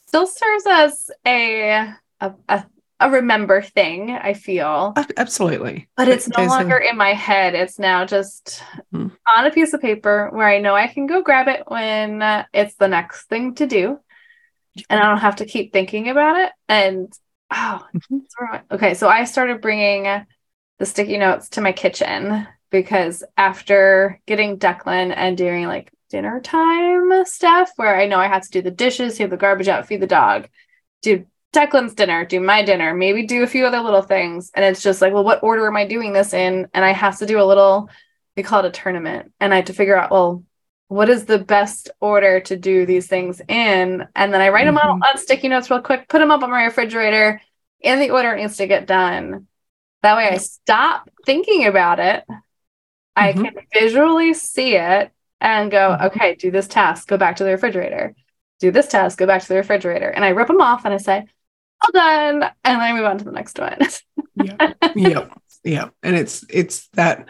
Still 0.10 0.26
serves 0.28 0.66
as 0.68 1.12
a 1.26 1.94
a, 2.20 2.34
a 2.50 2.66
a 3.00 3.10
remember 3.12 3.62
thing. 3.62 4.10
I 4.12 4.34
feel. 4.34 4.94
Absolutely. 5.16 5.88
But 5.96 6.08
it's 6.08 6.28
no 6.28 6.34
There's 6.38 6.52
a- 6.52 6.56
longer 6.56 6.78
in 6.78 6.98
my 6.98 7.14
head. 7.14 7.54
It's 7.56 7.78
now 7.78 8.06
just 8.06 8.62
Mhm. 8.94 9.12
on 9.38 9.46
a 9.46 9.52
piece 9.52 9.72
of 9.74 9.82
paper 9.82 10.30
where 10.34 10.48
I 10.48 10.58
know 10.60 10.74
I 10.76 10.88
can 10.88 11.06
go 11.06 11.22
grab 11.22 11.48
it 11.48 11.64
when 11.68 12.22
uh, 12.24 12.46
it's 12.54 12.74
the 12.76 12.88
next 12.88 13.30
thing 13.30 13.54
to 13.56 13.68
do. 13.68 14.00
And 14.90 15.00
I 15.00 15.08
don't 15.08 15.20
have 15.20 15.38
to 15.38 15.46
keep 15.46 15.72
thinking 15.72 16.10
about 16.10 16.38
it. 16.38 16.52
And 16.68 17.14
oh, 17.52 17.86
Mhm. 17.96 18.22
it's 18.24 18.36
where 18.40 18.50
am 18.56 18.62
I- 18.72 18.76
okay. 18.76 18.94
So 18.96 19.08
I 19.08 19.26
started 19.26 19.62
bringing 19.62 20.26
the 20.80 20.86
sticky 20.88 21.18
notes 21.18 21.50
to 21.50 21.62
my 21.62 21.72
kitchen 21.72 22.48
because 22.72 23.24
after 23.38 24.20
getting 24.26 24.58
Declan 24.58 25.14
and 25.16 25.38
doing 25.38 25.68
like 25.68 25.92
dinner 26.10 26.40
time 26.42 27.26
stuff 27.26 27.72
where 27.76 28.00
I 28.00 28.08
know 28.08 28.18
I 28.18 28.28
have 28.28 28.44
to 28.44 28.50
do 28.50 28.62
the 28.62 28.72
dishes, 28.72 29.18
take 29.18 29.30
the 29.30 29.38
garbage 29.38 29.68
out, 29.68 29.88
feed 29.88 30.02
the 30.02 30.08
dog, 30.08 30.48
do 31.02 31.26
Declan's 31.54 31.94
dinner, 31.96 32.26
do 32.26 32.40
my 32.40 32.64
dinner, 32.64 32.94
maybe 32.94 33.26
do 33.26 33.44
a 33.44 33.48
few 33.48 33.66
other 33.66 33.80
little 33.80 34.02
things. 34.02 34.52
And 34.54 34.64
it's 34.64 34.84
just 34.84 35.02
like, 35.02 35.14
well, 35.14 35.24
what 35.24 35.44
order 35.44 35.66
am 35.68 35.76
I 35.76 35.88
doing 35.88 36.14
this 36.14 36.34
in? 36.34 36.68
And 36.74 36.86
I 36.86 36.92
have 36.92 37.18
to 37.20 37.26
do 37.26 37.42
a 37.42 37.46
little, 37.46 37.90
we 38.36 38.44
call 38.44 38.64
it 38.64 38.68
a 38.68 38.72
tournament. 38.72 39.32
And 39.40 39.54
I 39.54 39.58
have 39.58 39.66
to 39.66 39.74
figure 39.74 39.98
out, 39.98 40.12
well, 40.12 40.44
what 40.88 41.10
is 41.10 41.26
the 41.26 41.40
best 41.40 41.90
order 42.00 42.40
to 42.42 42.58
do 42.58 42.86
these 42.86 43.08
things 43.08 43.42
in? 43.48 44.08
And 44.16 44.34
then 44.34 44.42
I 44.42 44.50
write 44.50 44.66
mm-hmm. 44.66 44.76
them 44.76 45.02
out 45.02 45.10
on 45.10 45.18
sticky 45.18 45.48
notes 45.48 45.72
real 45.72 45.82
quick, 45.82 46.08
put 46.08 46.20
them 46.20 46.32
up 46.32 46.44
on 46.44 46.52
my 46.52 46.66
refrigerator 46.66 47.42
in 47.80 48.00
the 48.00 48.10
order 48.12 48.34
it 48.34 48.42
needs 48.42 48.58
to 48.58 48.68
get 48.68 48.88
done. 48.88 49.48
That 50.02 50.18
way 50.18 50.30
I 50.30 50.38
stop 50.38 51.10
thinking 51.26 51.66
about 51.66 52.00
it. 52.00 52.26
I 53.16 53.34
mm-hmm. 53.34 53.44
can 53.44 53.56
visually 53.74 54.34
see 54.34 54.76
it 54.76 55.12
and 55.42 55.72
go, 55.72 55.96
mm-hmm. 55.96 56.06
okay, 56.08 56.36
do 56.36 56.52
this 56.52 56.68
task, 56.68 57.08
go 57.08 57.18
back 57.18 57.38
to 57.38 57.44
the 57.44 57.52
refrigerator. 57.52 58.16
Do 58.60 58.72
this 58.72 58.88
task, 58.88 59.18
go 59.18 59.26
back 59.26 59.42
to 59.42 59.48
the 59.48 59.56
refrigerator. 59.56 60.10
And 60.10 60.26
I 60.26 60.30
rip 60.30 60.48
them 60.48 60.62
off 60.62 60.84
and 60.86 60.94
I 60.94 60.98
say, 60.98 61.26
all 61.82 61.92
done. 61.94 62.44
And 62.44 62.54
then 62.64 62.82
I 62.82 62.94
move 62.94 63.06
on 63.06 63.18
to 63.20 63.24
the 63.24 63.32
next 63.32 63.58
one. 63.58 63.78
yeah. 64.36 64.74
Yeah. 64.96 65.28
Yeah. 65.64 65.90
And 66.04 66.16
it's 66.16 66.46
it's 66.50 66.88
that 66.90 67.28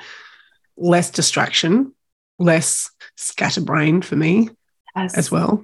less 0.78 1.12
distraction, 1.12 1.94
less 2.39 2.89
scatterbrain 3.16 4.01
for 4.01 4.16
me 4.16 4.50
yes. 4.96 5.18
as 5.18 5.32
well. 5.32 5.63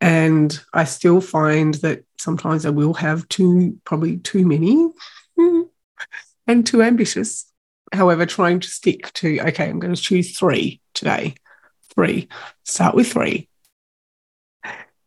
And 0.00 0.58
I 0.72 0.84
still 0.84 1.20
find 1.20 1.74
that 1.74 2.04
sometimes 2.18 2.64
I 2.64 2.70
will 2.70 2.94
have 2.94 3.28
too, 3.28 3.78
probably 3.84 4.18
too 4.18 4.46
many 4.46 4.88
and 6.46 6.66
too 6.66 6.82
ambitious. 6.82 7.50
However, 7.92 8.26
trying 8.26 8.60
to 8.60 8.68
stick 8.68 9.12
to, 9.14 9.40
okay, 9.40 9.68
I'm 9.68 9.80
going 9.80 9.94
to 9.94 10.00
choose 10.00 10.36
three 10.36 10.80
today. 10.94 11.34
Three. 11.98 12.28
Start 12.64 12.94
with 12.94 13.10
three. 13.10 13.48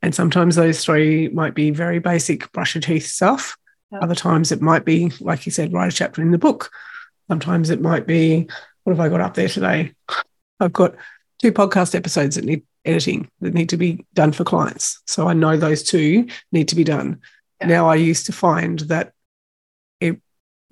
And 0.01 0.13
sometimes 0.13 0.57
those 0.57 0.83
three 0.83 1.29
might 1.29 1.53
be 1.55 1.71
very 1.71 1.99
basic 1.99 2.51
brush 2.51 2.75
your 2.75 2.81
teeth 2.81 3.05
stuff. 3.05 3.55
Yep. 3.93 4.03
Other 4.03 4.15
times 4.15 4.51
it 4.51 4.61
might 4.61 4.83
be, 4.83 5.09
like 5.21 5.45
you 5.45 5.53
said, 5.53 5.71
write 5.71 5.93
a 5.93 5.95
chapter 5.95 6.21
in 6.21 6.31
the 6.31 6.37
book. 6.37 6.69
Sometimes 7.29 7.69
it 7.69 7.79
might 7.79 8.05
be, 8.05 8.49
what 8.83 8.91
have 8.91 8.99
I 8.99 9.07
got 9.07 9.21
up 9.21 9.35
there 9.35 9.47
today? 9.47 9.93
I've 10.59 10.73
got 10.73 10.95
two 11.39 11.53
podcast 11.53 11.95
episodes 11.95 12.35
that 12.35 12.43
need 12.43 12.63
editing 12.83 13.29
that 13.39 13.53
need 13.53 13.69
to 13.69 13.77
be 13.77 14.05
done 14.13 14.33
for 14.33 14.43
clients. 14.43 15.01
So 15.07 15.29
I 15.29 15.33
know 15.33 15.55
those 15.55 15.83
two 15.83 16.27
need 16.51 16.67
to 16.67 16.75
be 16.75 16.83
done. 16.83 17.21
Yeah. 17.61 17.67
Now 17.67 17.87
I 17.87 17.95
used 17.95 18.25
to 18.25 18.33
find 18.33 18.79
that 18.79 19.13
it 20.01 20.19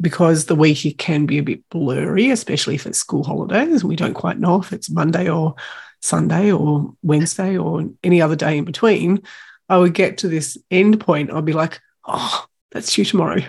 because 0.01 0.47
the 0.47 0.55
week 0.55 0.85
it 0.85 0.97
can 0.97 1.25
be 1.25 1.37
a 1.37 1.43
bit 1.43 1.63
blurry, 1.69 2.29
especially 2.29 2.75
if 2.75 2.85
it's 2.85 2.99
school 2.99 3.23
holidays. 3.23 3.81
and 3.81 3.89
We 3.89 3.95
don't 3.95 4.13
quite 4.13 4.37
know 4.37 4.59
if 4.59 4.73
it's 4.73 4.89
Monday 4.89 5.29
or 5.29 5.55
Sunday 6.01 6.51
or 6.51 6.93
Wednesday 7.01 7.57
or 7.57 7.85
any 8.03 8.21
other 8.21 8.35
day 8.35 8.57
in 8.57 8.65
between. 8.65 9.23
I 9.67 9.77
would 9.77 9.93
get 9.93 10.19
to 10.19 10.27
this 10.27 10.57
end 10.71 10.99
point. 10.99 11.31
I'd 11.31 11.45
be 11.45 11.53
like, 11.53 11.79
oh, 12.07 12.45
that's 12.71 12.93
due 12.93 13.05
tomorrow. 13.05 13.41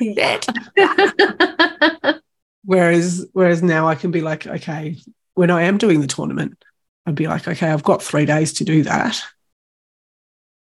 whereas, 2.64 3.26
whereas 3.32 3.62
now 3.62 3.88
I 3.88 3.94
can 3.94 4.10
be 4.10 4.22
like, 4.22 4.46
okay, 4.46 4.96
when 5.34 5.50
I 5.50 5.62
am 5.62 5.78
doing 5.78 6.00
the 6.00 6.06
tournament, 6.06 6.62
I'd 7.06 7.14
be 7.14 7.26
like, 7.26 7.46
okay, 7.46 7.70
I've 7.70 7.82
got 7.82 8.02
three 8.02 8.24
days 8.24 8.54
to 8.54 8.64
do 8.64 8.82
that. 8.84 9.20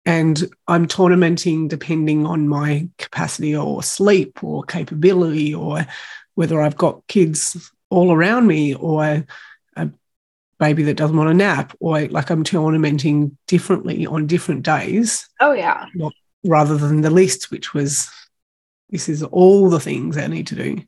And 0.04 0.42
I'm 0.66 0.88
tournamenting 0.88 1.68
depending 1.68 2.26
on 2.26 2.48
my 2.48 2.88
capacity 2.98 3.54
or 3.54 3.82
sleep 3.82 4.42
or 4.42 4.64
capability 4.64 5.54
or 5.54 5.86
whether 6.34 6.60
I've 6.60 6.76
got 6.76 7.06
kids 7.06 7.70
all 7.88 8.12
around 8.12 8.46
me 8.46 8.74
or 8.74 9.24
a 9.76 9.90
baby 10.62 10.84
that 10.84 10.96
doesn't 10.96 11.16
want 11.16 11.28
a 11.28 11.34
nap 11.34 11.74
or 11.80 12.06
like 12.06 12.30
I'm 12.30 12.44
tournamenting 12.44 13.36
differently 13.48 14.06
on 14.06 14.28
different 14.28 14.62
days. 14.62 15.28
Oh, 15.40 15.52
yeah. 15.52 15.86
Not, 15.92 16.12
rather 16.44 16.76
than 16.76 17.00
the 17.00 17.10
list, 17.10 17.50
which 17.50 17.74
was 17.74 18.08
this 18.88 19.08
is 19.08 19.24
all 19.24 19.68
the 19.68 19.80
things 19.80 20.16
I 20.16 20.28
need 20.28 20.46
to 20.48 20.54
do. 20.54 20.82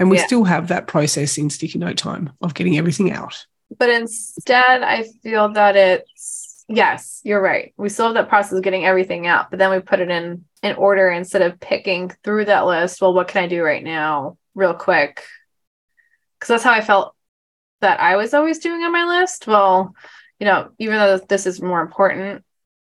And 0.00 0.10
we 0.10 0.16
yeah. 0.16 0.26
still 0.26 0.42
have 0.42 0.68
that 0.68 0.88
process 0.88 1.38
in 1.38 1.50
sticky 1.50 1.78
note 1.78 1.98
time 1.98 2.30
of 2.40 2.54
getting 2.54 2.76
everything 2.76 3.12
out. 3.12 3.46
But 3.78 3.90
instead, 3.90 4.82
I 4.82 5.04
feel 5.22 5.52
that 5.52 5.76
it's 5.76 6.64
yes, 6.68 7.20
you're 7.22 7.40
right. 7.40 7.72
We 7.76 7.90
still 7.90 8.06
have 8.06 8.14
that 8.14 8.28
process 8.28 8.54
of 8.54 8.64
getting 8.64 8.84
everything 8.84 9.28
out, 9.28 9.50
but 9.50 9.60
then 9.60 9.70
we 9.70 9.78
put 9.78 10.00
it 10.00 10.10
in 10.10 10.46
in 10.64 10.74
order 10.74 11.08
instead 11.10 11.42
of 11.42 11.60
picking 11.60 12.10
through 12.24 12.46
that 12.46 12.66
list. 12.66 13.00
Well, 13.00 13.14
what 13.14 13.28
can 13.28 13.44
I 13.44 13.46
do 13.46 13.62
right 13.62 13.84
now, 13.84 14.36
real 14.56 14.74
quick? 14.74 15.22
Because 16.40 16.48
that's 16.48 16.64
how 16.64 16.72
I 16.72 16.80
felt 16.80 17.14
that 17.82 18.00
I 18.00 18.16
was 18.16 18.32
always 18.32 18.58
doing 18.58 18.82
on 18.82 18.92
my 18.92 19.04
list. 19.04 19.46
Well, 19.46 19.94
you 20.40 20.46
know, 20.46 20.70
even 20.78 20.96
though 20.96 21.18
this 21.18 21.46
is 21.46 21.60
more 21.60 21.80
important, 21.80 22.44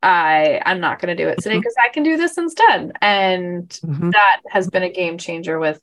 I 0.02 0.62
I'm 0.66 0.80
not 0.80 1.00
going 1.00 1.16
to 1.16 1.24
do 1.24 1.30
it 1.30 1.40
today 1.40 1.58
because 1.58 1.74
mm-hmm. 1.74 1.90
I 1.90 1.94
can 1.94 2.04
do 2.04 2.18
this 2.18 2.38
instead. 2.38 2.92
And 3.02 3.68
mm-hmm. 3.68 4.12
that 4.12 4.42
has 4.50 4.70
been 4.70 4.84
a 4.84 4.92
game 4.92 5.18
changer 5.18 5.58
with 5.58 5.82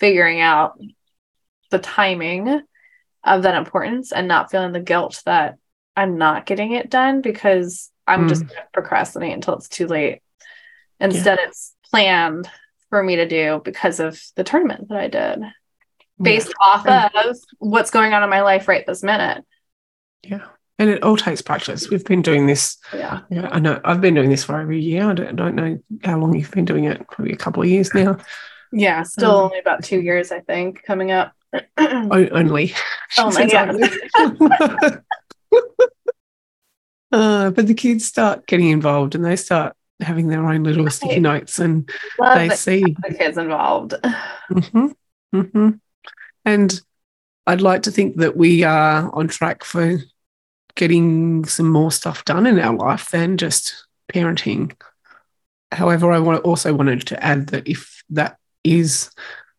figuring 0.00 0.40
out 0.40 0.78
the 1.70 1.78
timing 1.78 2.62
of 3.22 3.42
that 3.42 3.56
importance 3.56 4.12
and 4.12 4.28
not 4.28 4.50
feeling 4.50 4.72
the 4.72 4.80
guilt 4.80 5.22
that 5.26 5.56
I'm 5.96 6.18
not 6.18 6.46
getting 6.46 6.72
it 6.72 6.90
done 6.90 7.20
because 7.20 7.90
I'm 8.06 8.26
mm. 8.26 8.28
just 8.28 8.42
going 8.42 8.60
to 8.60 8.68
procrastinate 8.72 9.32
until 9.32 9.56
it's 9.56 9.68
too 9.68 9.86
late. 9.86 10.20
Instead, 11.00 11.38
yeah. 11.38 11.48
it's 11.48 11.74
planned 11.90 12.48
for 12.90 13.02
me 13.02 13.16
to 13.16 13.26
do 13.26 13.62
because 13.64 13.98
of 13.98 14.20
the 14.36 14.44
tournament 14.44 14.88
that 14.88 14.98
I 14.98 15.08
did 15.08 15.42
based 16.20 16.48
yeah. 16.48 16.54
off 16.60 16.86
of 16.86 17.36
what's 17.58 17.90
going 17.90 18.12
on 18.12 18.22
in 18.22 18.30
my 18.30 18.42
life 18.42 18.68
right 18.68 18.86
this 18.86 19.02
minute. 19.02 19.44
Yeah. 20.22 20.46
And 20.78 20.90
it 20.90 21.02
all 21.04 21.16
takes 21.16 21.40
practice. 21.40 21.88
We've 21.88 22.04
been 22.04 22.22
doing 22.22 22.46
this. 22.46 22.78
Yeah. 22.92 23.20
yeah 23.30 23.48
I 23.50 23.60
know 23.60 23.80
I've 23.84 24.00
been 24.00 24.14
doing 24.14 24.30
this 24.30 24.44
for 24.44 24.60
over 24.60 24.72
a 24.72 24.76
year. 24.76 25.08
I 25.08 25.12
don't, 25.14 25.28
I 25.28 25.32
don't 25.32 25.54
know 25.54 25.78
how 26.02 26.18
long 26.18 26.34
you've 26.34 26.50
been 26.50 26.64
doing 26.64 26.84
it, 26.84 27.06
probably 27.08 27.32
a 27.32 27.36
couple 27.36 27.62
of 27.62 27.68
years 27.68 27.94
now. 27.94 28.18
Yeah, 28.72 29.04
still 29.04 29.30
um, 29.30 29.44
only 29.44 29.60
about 29.60 29.84
two 29.84 30.00
years, 30.00 30.32
I 30.32 30.40
think, 30.40 30.82
coming 30.82 31.12
up. 31.12 31.32
only. 31.78 32.74
Oh 33.16 33.30
my 33.30 33.46
god. 33.46 33.80
uh, 37.12 37.50
but 37.50 37.66
the 37.68 37.74
kids 37.74 38.04
start 38.04 38.48
getting 38.48 38.70
involved 38.70 39.14
and 39.14 39.24
they 39.24 39.36
start 39.36 39.76
having 40.00 40.26
their 40.26 40.44
own 40.44 40.64
little 40.64 40.90
sticky 40.90 41.20
notes 41.20 41.60
and 41.60 41.88
Love 42.18 42.36
they 42.36 42.48
see 42.50 42.82
the 43.06 43.14
kids 43.14 43.38
involved. 43.38 43.94
Mm-hmm, 44.52 44.88
mm-hmm. 45.34 45.70
And 46.44 46.80
I'd 47.46 47.60
like 47.60 47.82
to 47.82 47.90
think 47.90 48.16
that 48.16 48.36
we 48.36 48.62
are 48.62 49.14
on 49.14 49.28
track 49.28 49.64
for 49.64 49.98
getting 50.74 51.44
some 51.44 51.68
more 51.68 51.92
stuff 51.92 52.24
done 52.24 52.46
in 52.46 52.58
our 52.58 52.74
life 52.74 53.10
than 53.10 53.36
just 53.36 53.86
parenting. 54.12 54.74
However, 55.70 56.12
I 56.12 56.18
also 56.18 56.74
wanted 56.74 57.06
to 57.08 57.24
add 57.24 57.48
that 57.48 57.68
if 57.68 58.02
that 58.10 58.38
is 58.62 59.10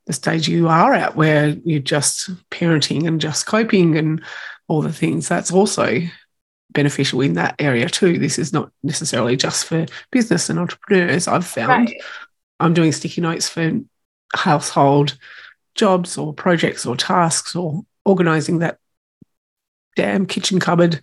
the 0.06 0.14
stage 0.14 0.48
you 0.48 0.68
are 0.68 0.94
at 0.94 1.16
where 1.16 1.50
you're 1.64 1.80
just 1.80 2.30
parenting 2.50 3.08
and 3.08 3.20
just 3.20 3.46
coping 3.46 3.98
and 3.98 4.24
all 4.68 4.82
the 4.82 4.94
things, 4.94 5.28
that's 5.28 5.52
also 5.52 6.00
beneficial 6.72 7.22
in 7.22 7.34
that 7.34 7.56
area 7.60 7.90
too. 7.90 8.20
This 8.20 8.38
is 8.38 8.54
not 8.54 8.72
necessarily 8.84 9.36
just 9.38 9.66
for 9.66 9.86
business 10.12 10.50
and 10.50 10.60
entrepreneurs. 10.60 11.28
I've 11.28 11.48
found 11.48 11.90
right. 11.90 12.02
I'm 12.60 12.74
doing 12.74 12.92
sticky 12.92 13.22
notes 13.22 13.50
for 13.50 13.80
household 14.34 15.18
jobs 15.76 16.18
or 16.18 16.34
projects 16.34 16.86
or 16.86 16.96
tasks 16.96 17.56
or 17.56 17.84
organizing 18.06 18.60
that 18.60 18.80
damn 19.96 20.26
kitchen 20.26 20.60
cupboard 20.60 21.02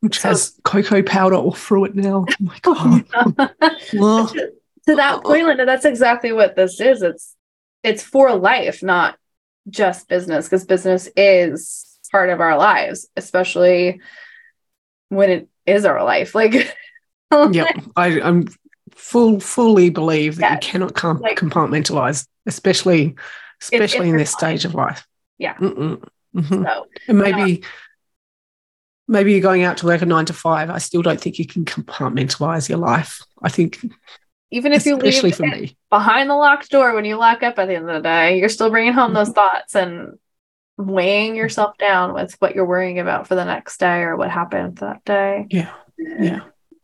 which 0.00 0.20
so, 0.20 0.28
has 0.28 0.54
cocoa 0.64 1.02
powder 1.02 1.36
all 1.36 1.52
through 1.52 1.86
it 1.86 1.94
now. 1.94 2.24
Oh 2.28 2.34
my 2.40 2.58
god. 3.58 3.84
well, 3.94 4.28
to 4.86 4.96
that 4.96 5.22
point, 5.24 5.46
Linda, 5.46 5.66
that's 5.66 5.84
exactly 5.84 6.32
what 6.32 6.56
this 6.56 6.80
is. 6.80 7.02
It's 7.02 7.34
it's 7.82 8.02
for 8.02 8.34
life, 8.34 8.82
not 8.82 9.18
just 9.68 10.08
business, 10.08 10.46
because 10.46 10.64
business 10.64 11.08
is 11.16 11.98
part 12.10 12.30
of 12.30 12.40
our 12.40 12.56
lives, 12.56 13.08
especially 13.16 14.00
when 15.08 15.30
it 15.30 15.48
is 15.66 15.84
our 15.84 16.02
life. 16.04 16.34
Like, 17.30 17.54
yeah, 17.54 17.70
I, 17.94 18.22
I'm 18.22 18.48
full 18.94 19.38
fully 19.38 19.90
believe 19.90 20.36
that 20.36 20.64
you 20.64 20.70
cannot 20.70 20.94
com- 20.94 21.20
like, 21.20 21.38
compartmentalize, 21.38 22.26
especially 22.48 23.14
especially 23.62 24.08
in 24.08 24.16
this 24.16 24.32
stage 24.32 24.64
of 24.64 24.74
life. 24.74 25.06
Yeah. 25.38 25.54
Mm-hmm. 25.54 26.64
So, 26.64 26.86
and 27.06 27.18
maybe. 27.18 27.62
Maybe 29.10 29.32
you're 29.32 29.40
going 29.40 29.62
out 29.62 29.78
to 29.78 29.86
work 29.86 30.02
a 30.02 30.04
nine 30.04 30.26
to 30.26 30.34
five. 30.34 30.68
I 30.68 30.76
still 30.76 31.00
don't 31.00 31.18
think 31.18 31.38
you 31.38 31.46
can 31.46 31.64
compartmentalize 31.64 32.68
your 32.68 32.76
life. 32.76 33.22
I 33.42 33.48
think 33.48 33.78
even 34.50 34.72
if 34.72 34.84
you 34.84 34.96
leave 34.96 35.38
behind 35.88 36.28
the 36.28 36.34
locked 36.34 36.70
door 36.70 36.94
when 36.94 37.06
you 37.06 37.16
lock 37.16 37.42
up 37.42 37.58
at 37.58 37.68
the 37.68 37.74
end 37.74 37.88
of 37.88 37.94
the 37.96 38.02
day, 38.02 38.38
you're 38.38 38.50
still 38.50 38.68
bringing 38.68 38.92
home 38.92 39.14
those 39.14 39.28
mm-hmm. 39.28 39.34
thoughts 39.34 39.74
and 39.74 40.18
weighing 40.76 41.36
yourself 41.36 41.78
down 41.78 42.12
with 42.12 42.34
what 42.38 42.54
you're 42.54 42.66
worrying 42.66 42.98
about 42.98 43.26
for 43.26 43.34
the 43.34 43.46
next 43.46 43.80
day 43.80 44.00
or 44.00 44.14
what 44.14 44.30
happened 44.30 44.76
that 44.76 45.02
day. 45.06 45.46
Yeah, 45.48 45.72
yeah. 45.96 46.40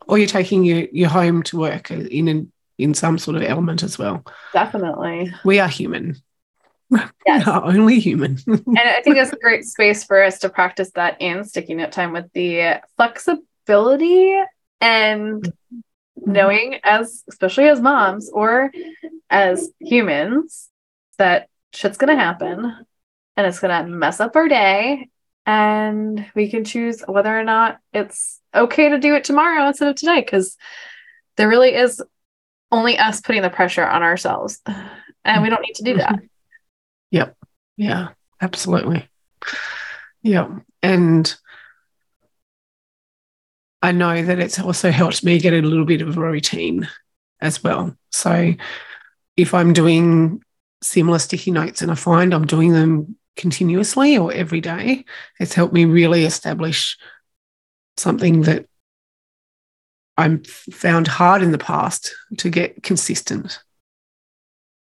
Or 0.08 0.16
you're 0.16 0.26
taking 0.26 0.64
your 0.64 0.88
your 0.92 1.10
home 1.10 1.42
to 1.42 1.58
work 1.58 1.90
in 1.90 2.26
in 2.26 2.52
in 2.78 2.94
some 2.94 3.18
sort 3.18 3.36
of 3.36 3.42
element 3.42 3.82
as 3.82 3.98
well. 3.98 4.24
Definitely, 4.52 5.32
we 5.44 5.58
are 5.60 5.68
human. 5.68 6.16
Yes. 7.26 7.44
Yeah, 7.46 7.60
only 7.60 7.98
human. 7.98 8.38
and 8.46 8.78
I 8.78 9.00
think 9.02 9.16
it's 9.16 9.32
a 9.32 9.36
great 9.36 9.64
space 9.64 10.04
for 10.04 10.22
us 10.22 10.38
to 10.40 10.50
practice 10.50 10.90
that 10.94 11.20
in 11.20 11.42
sticky 11.42 11.74
note 11.74 11.90
time 11.90 12.12
with 12.12 12.30
the 12.34 12.80
flexibility 12.96 14.38
and 14.80 15.50
knowing 16.16 16.78
as 16.84 17.24
especially 17.28 17.68
as 17.68 17.80
moms 17.80 18.30
or 18.30 18.70
as 19.30 19.70
humans 19.80 20.68
that 21.18 21.48
shit's 21.72 21.96
gonna 21.96 22.16
happen 22.16 22.86
and 23.36 23.46
it's 23.46 23.58
gonna 23.58 23.86
mess 23.88 24.20
up 24.20 24.36
our 24.36 24.46
day 24.46 25.08
and 25.46 26.26
we 26.34 26.50
can 26.50 26.64
choose 26.64 27.02
whether 27.06 27.36
or 27.36 27.44
not 27.44 27.78
it's 27.92 28.40
okay 28.54 28.90
to 28.90 28.98
do 28.98 29.14
it 29.14 29.24
tomorrow 29.24 29.66
instead 29.66 29.88
of 29.88 29.96
today 29.96 30.20
because 30.20 30.56
there 31.36 31.48
really 31.48 31.74
is 31.74 32.02
only 32.74 32.98
us 32.98 33.20
putting 33.20 33.42
the 33.42 33.50
pressure 33.50 33.84
on 33.84 34.02
ourselves 34.02 34.60
and 35.24 35.42
we 35.42 35.48
don't 35.48 35.62
need 35.62 35.74
to 35.74 35.84
do 35.84 35.96
that 35.96 36.18
Yep. 37.14 37.36
Yeah, 37.76 38.08
absolutely. 38.40 39.08
Yeah. 40.22 40.48
And 40.82 41.32
I 43.82 43.92
know 43.92 44.20
that 44.20 44.40
it's 44.40 44.58
also 44.58 44.90
helped 44.90 45.22
me 45.22 45.38
get 45.38 45.52
a 45.52 45.62
little 45.62 45.84
bit 45.84 46.02
of 46.02 46.16
a 46.16 46.20
routine 46.20 46.88
as 47.40 47.62
well. 47.62 47.96
So 48.10 48.54
if 49.36 49.54
I'm 49.54 49.72
doing 49.72 50.42
similar 50.82 51.20
sticky 51.20 51.52
notes 51.52 51.82
and 51.82 51.92
I 51.92 51.94
find 51.94 52.34
I'm 52.34 52.48
doing 52.48 52.72
them 52.72 53.16
continuously 53.36 54.18
or 54.18 54.32
every 54.32 54.60
day, 54.60 55.04
it's 55.38 55.54
helped 55.54 55.72
me 55.72 55.84
really 55.84 56.24
establish 56.24 56.98
something 57.96 58.42
that 58.42 58.66
I'm 60.16 60.42
found 60.44 61.08
hard 61.08 61.42
in 61.42 61.50
the 61.52 61.58
past 61.58 62.14
to 62.38 62.48
get 62.50 62.82
consistent 62.82 63.58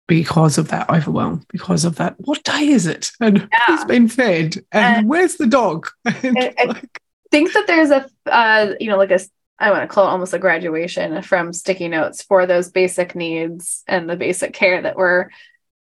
because 0.07 0.57
of 0.57 0.69
that 0.69 0.89
overwhelm, 0.89 1.43
because 1.49 1.83
of 1.83 1.97
that. 1.97 2.15
What 2.19 2.43
day 2.43 2.67
is 2.69 2.87
it? 2.87 3.11
And 3.19 3.39
Yeah. 3.51 3.59
who's 3.67 3.83
been 3.85 4.07
fed? 4.07 4.57
And, 4.71 4.97
And- 4.97 5.09
where's 5.09 5.35
the 5.35 5.47
dog? 5.47 5.87
And 6.05 6.37
I- 6.37 6.53
I 6.57 6.63
like, 6.65 7.01
think 7.29 7.51
that 7.53 7.67
there's 7.67 7.91
a 7.91 8.09
uh 8.25 8.73
you 8.79 8.89
know 8.89 8.97
like 8.97 9.11
a 9.11 9.19
I 9.59 9.71
want 9.71 9.81
to 9.83 9.87
call 9.93 10.05
it 10.05 10.11
almost 10.11 10.33
a 10.33 10.39
graduation 10.39 11.21
from 11.23 11.51
sticky 11.51 11.87
notes 11.89 12.21
for 12.21 12.45
those 12.45 12.69
basic 12.69 13.15
needs 13.15 13.83
and 13.87 14.09
the 14.09 14.15
basic 14.15 14.53
care 14.53 14.81
that 14.81 14.95
we're 14.95 15.29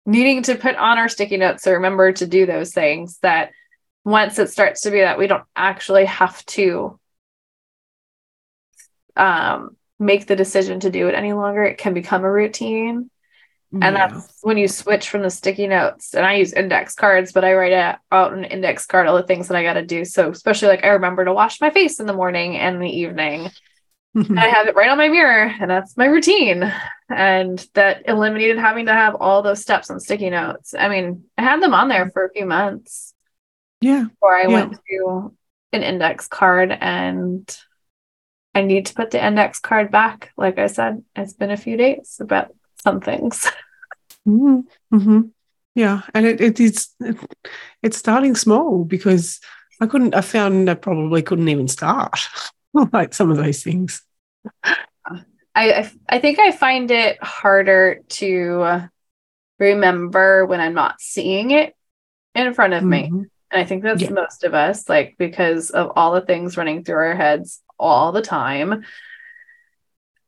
needing 0.05 0.41
to 0.43 0.55
put 0.55 0.75
on 0.75 0.97
our 0.97 1.07
sticky 1.07 1.37
notes 1.37 1.63
to 1.63 1.71
remember 1.71 2.11
to 2.11 2.25
do 2.27 2.45
those 2.45 2.73
things 2.73 3.19
that 3.21 3.51
once 4.03 4.37
it 4.39 4.49
starts 4.49 4.81
to 4.81 4.91
be 4.91 4.99
that 5.01 5.17
we 5.19 5.27
don't 5.27 5.43
actually 5.55 6.05
have 6.05 6.43
to 6.47 6.99
um 9.19 9.75
make 9.99 10.25
the 10.27 10.35
decision 10.35 10.79
to 10.79 10.89
do 10.89 11.07
it 11.07 11.15
any 11.15 11.33
longer 11.33 11.63
it 11.63 11.77
can 11.77 11.93
become 11.93 12.23
a 12.23 12.31
routine 12.31 13.09
and 13.71 13.95
yeah. 13.95 14.07
that's 14.07 14.39
when 14.41 14.57
you 14.57 14.67
switch 14.67 15.09
from 15.09 15.21
the 15.21 15.29
sticky 15.29 15.67
notes 15.67 16.15
and 16.15 16.25
i 16.25 16.33
use 16.35 16.53
index 16.53 16.95
cards 16.95 17.31
but 17.31 17.43
i 17.43 17.53
write 17.53 17.73
out 17.73 17.97
out 18.11 18.33
an 18.33 18.43
index 18.43 18.85
card 18.85 19.05
all 19.05 19.17
the 19.17 19.23
things 19.23 19.47
that 19.47 19.57
i 19.57 19.63
got 19.63 19.73
to 19.73 19.85
do 19.85 20.03
so 20.05 20.31
especially 20.31 20.69
like 20.69 20.83
i 20.83 20.87
remember 20.87 21.23
to 21.23 21.33
wash 21.33 21.61
my 21.61 21.69
face 21.69 21.99
in 21.99 22.07
the 22.07 22.13
morning 22.13 22.57
and 22.57 22.81
the 22.81 22.89
evening 22.89 23.49
and 24.15 24.39
i 24.45 24.47
have 24.47 24.67
it 24.67 24.75
right 24.75 24.89
on 24.89 24.97
my 24.97 25.07
mirror 25.09 25.53
and 25.61 25.69
that's 25.69 25.95
my 25.97 26.05
routine 26.05 26.73
and 27.09 27.67
that 27.75 28.03
eliminated 28.07 28.57
having 28.57 28.87
to 28.87 28.93
have 28.93 29.15
all 29.15 29.43
those 29.43 29.61
steps 29.61 29.91
on 29.91 29.99
sticky 29.99 30.29
notes 30.31 30.73
i 30.73 30.89
mean 30.89 31.23
i 31.37 31.43
had 31.43 31.61
them 31.61 31.73
on 31.75 31.89
there 31.89 32.09
for 32.09 32.25
a 32.25 32.31
few 32.31 32.45
months 32.45 33.13
yeah. 33.81 34.05
before 34.05 34.35
i 34.35 34.43
Yeah. 34.43 34.47
went 34.47 34.79
to 34.89 35.35
an 35.73 35.83
index 35.83 36.27
card 36.27 36.71
and 36.71 37.55
i 38.55 38.61
need 38.61 38.85
to 38.85 38.93
put 38.93 39.11
the 39.11 39.25
index 39.25 39.59
card 39.59 39.91
back 39.91 40.31
like 40.37 40.57
i 40.59 40.67
said 40.67 41.03
it's 41.15 41.33
been 41.33 41.51
a 41.51 41.57
few 41.57 41.77
days 41.77 42.17
about 42.19 42.53
some 42.83 42.99
things 43.01 43.47
Mm-hmm. 44.27 45.21
Yeah, 45.75 46.01
and 46.13 46.25
it, 46.25 46.41
it 46.41 46.59
is 46.59 46.89
it, 46.99 47.17
it's 47.81 47.97
starting 47.97 48.35
small 48.35 48.83
because 48.83 49.39
I 49.81 49.87
couldn't. 49.87 50.13
I 50.13 50.21
found 50.21 50.69
I 50.69 50.73
probably 50.75 51.21
couldn't 51.23 51.47
even 51.49 51.67
start 51.67 52.19
like 52.93 53.13
some 53.13 53.31
of 53.31 53.37
those 53.37 53.63
things. 53.63 54.03
I, 54.63 55.23
I 55.55 55.91
I 56.09 56.19
think 56.19 56.37
I 56.37 56.51
find 56.51 56.91
it 56.91 57.17
harder 57.23 58.01
to 58.19 58.81
remember 59.57 60.45
when 60.45 60.59
I'm 60.59 60.73
not 60.75 61.01
seeing 61.01 61.51
it 61.51 61.75
in 62.35 62.53
front 62.53 62.73
of 62.73 62.83
me. 62.83 63.09
Mhm. 63.09 63.29
And 63.51 63.61
I 63.61 63.63
think 63.63 63.83
that's 63.83 64.01
Yeah. 64.01 64.11
most 64.11 64.43
of 64.43 64.53
us, 64.53 64.87
like 64.89 65.15
because 65.17 65.71
of 65.71 65.93
all 65.95 66.13
the 66.13 66.21
things 66.21 66.57
running 66.57 66.83
through 66.83 66.97
our 66.97 67.15
heads 67.15 67.61
all 67.79 68.11
the 68.11 68.21
time. 68.21 68.83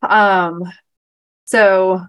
Um, 0.01 0.63
so 1.45 2.01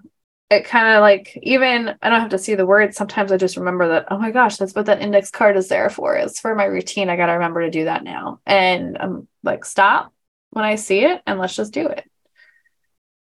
it 0.51 0.67
kind 0.67 0.97
of 0.97 1.01
like 1.01 1.39
even 1.43 1.95
I 2.03 2.11
don't 2.11 2.21
have 2.21 2.31
to 2.31 2.39
see 2.39 2.55
the 2.55 2.67
words. 2.67 2.97
Sometimes 2.97 3.33
I 3.33 3.37
just 3.39 3.57
remember 3.57 3.89
that, 3.89 4.07
oh 4.11 4.19
my 4.19 4.31
gosh, 4.31 4.57
that's 4.57 4.75
what 4.75 4.87
that 4.87 5.01
index 5.01 5.31
card 5.31 5.57
is 5.57 5.69
there 5.69 5.89
for. 5.91 6.15
It's 6.15 6.41
for 6.41 6.55
my 6.55 6.65
routine. 6.65 7.09
I 7.09 7.17
gotta 7.17 7.33
remember 7.33 7.63
to 7.63 7.71
do 7.71 7.85
that 7.85 8.05
now. 8.05 8.41
And 8.47 8.99
I'm 8.99 9.29
like, 9.43 9.65
stop 9.65 10.13
when 10.51 10.65
I 10.65 10.75
see 10.75 11.05
it 11.05 11.23
and 11.27 11.39
let's 11.39 11.57
just 11.57 11.73
do 11.73 11.87
it. 11.87 12.05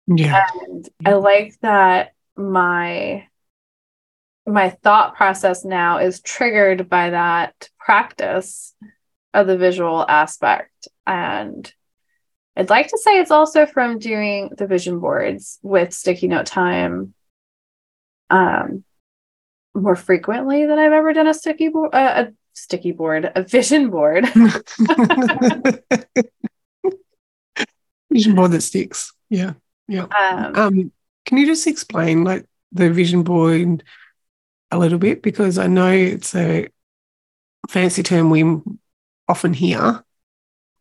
Yeah, 0.07 0.47
And 0.67 0.89
I 1.05 1.15
like 1.15 1.59
that 1.61 2.13
my 2.37 3.27
my 4.47 4.71
thought 4.71 5.17
process 5.17 5.65
now 5.65 5.99
is 5.99 6.21
triggered 6.21 6.89
by 6.89 7.11
that 7.11 7.71
practice 7.81 8.75
of 9.35 9.47
the 9.47 9.57
visual 9.57 10.05
aspect. 10.09 10.89
And 11.07 11.73
I'd 12.57 12.71
like 12.71 12.89
to 12.89 12.99
say 12.99 13.21
it's 13.21 13.31
also 13.31 13.67
from 13.67 13.99
doing 13.99 14.51
the 14.57 14.67
vision 14.67 14.99
boards 14.99 15.59
with 15.63 15.93
sticky 15.93 16.29
note 16.29 16.47
time 16.47 17.15
um 18.31 18.83
more 19.75 19.95
frequently 19.95 20.67
than 20.67 20.79
I've 20.79 20.93
ever 20.93 21.13
done 21.13 21.27
a 21.27 21.35
sticky 21.35 21.69
board 21.69 21.95
uh, 21.95 22.27
a 22.29 22.33
sticky 22.57 22.93
board, 22.93 23.31
a 23.37 23.43
vision 23.43 23.91
board. 23.91 24.25
vision 28.11 28.35
board 28.35 28.51
that 28.53 28.63
sticks. 28.63 29.13
Yeah, 29.29 29.53
yeah. 29.89 30.07
Um, 30.19 30.57
Um, 30.57 30.93
can 31.27 31.39
you 31.39 31.47
just 31.47 31.67
explain 31.67 32.25
like 32.25 32.47
the 32.73 32.91
vision 32.91 33.23
board 33.23 33.85
a 34.71 34.79
little 34.79 34.99
bit 34.99 35.23
because 35.23 35.59
I 35.59 35.67
know 35.67 35.91
it's 35.91 36.35
a 36.35 36.69
fancy 37.69 38.03
term 38.03 38.31
we 38.31 38.61
often 39.29 39.53
hear, 39.53 40.03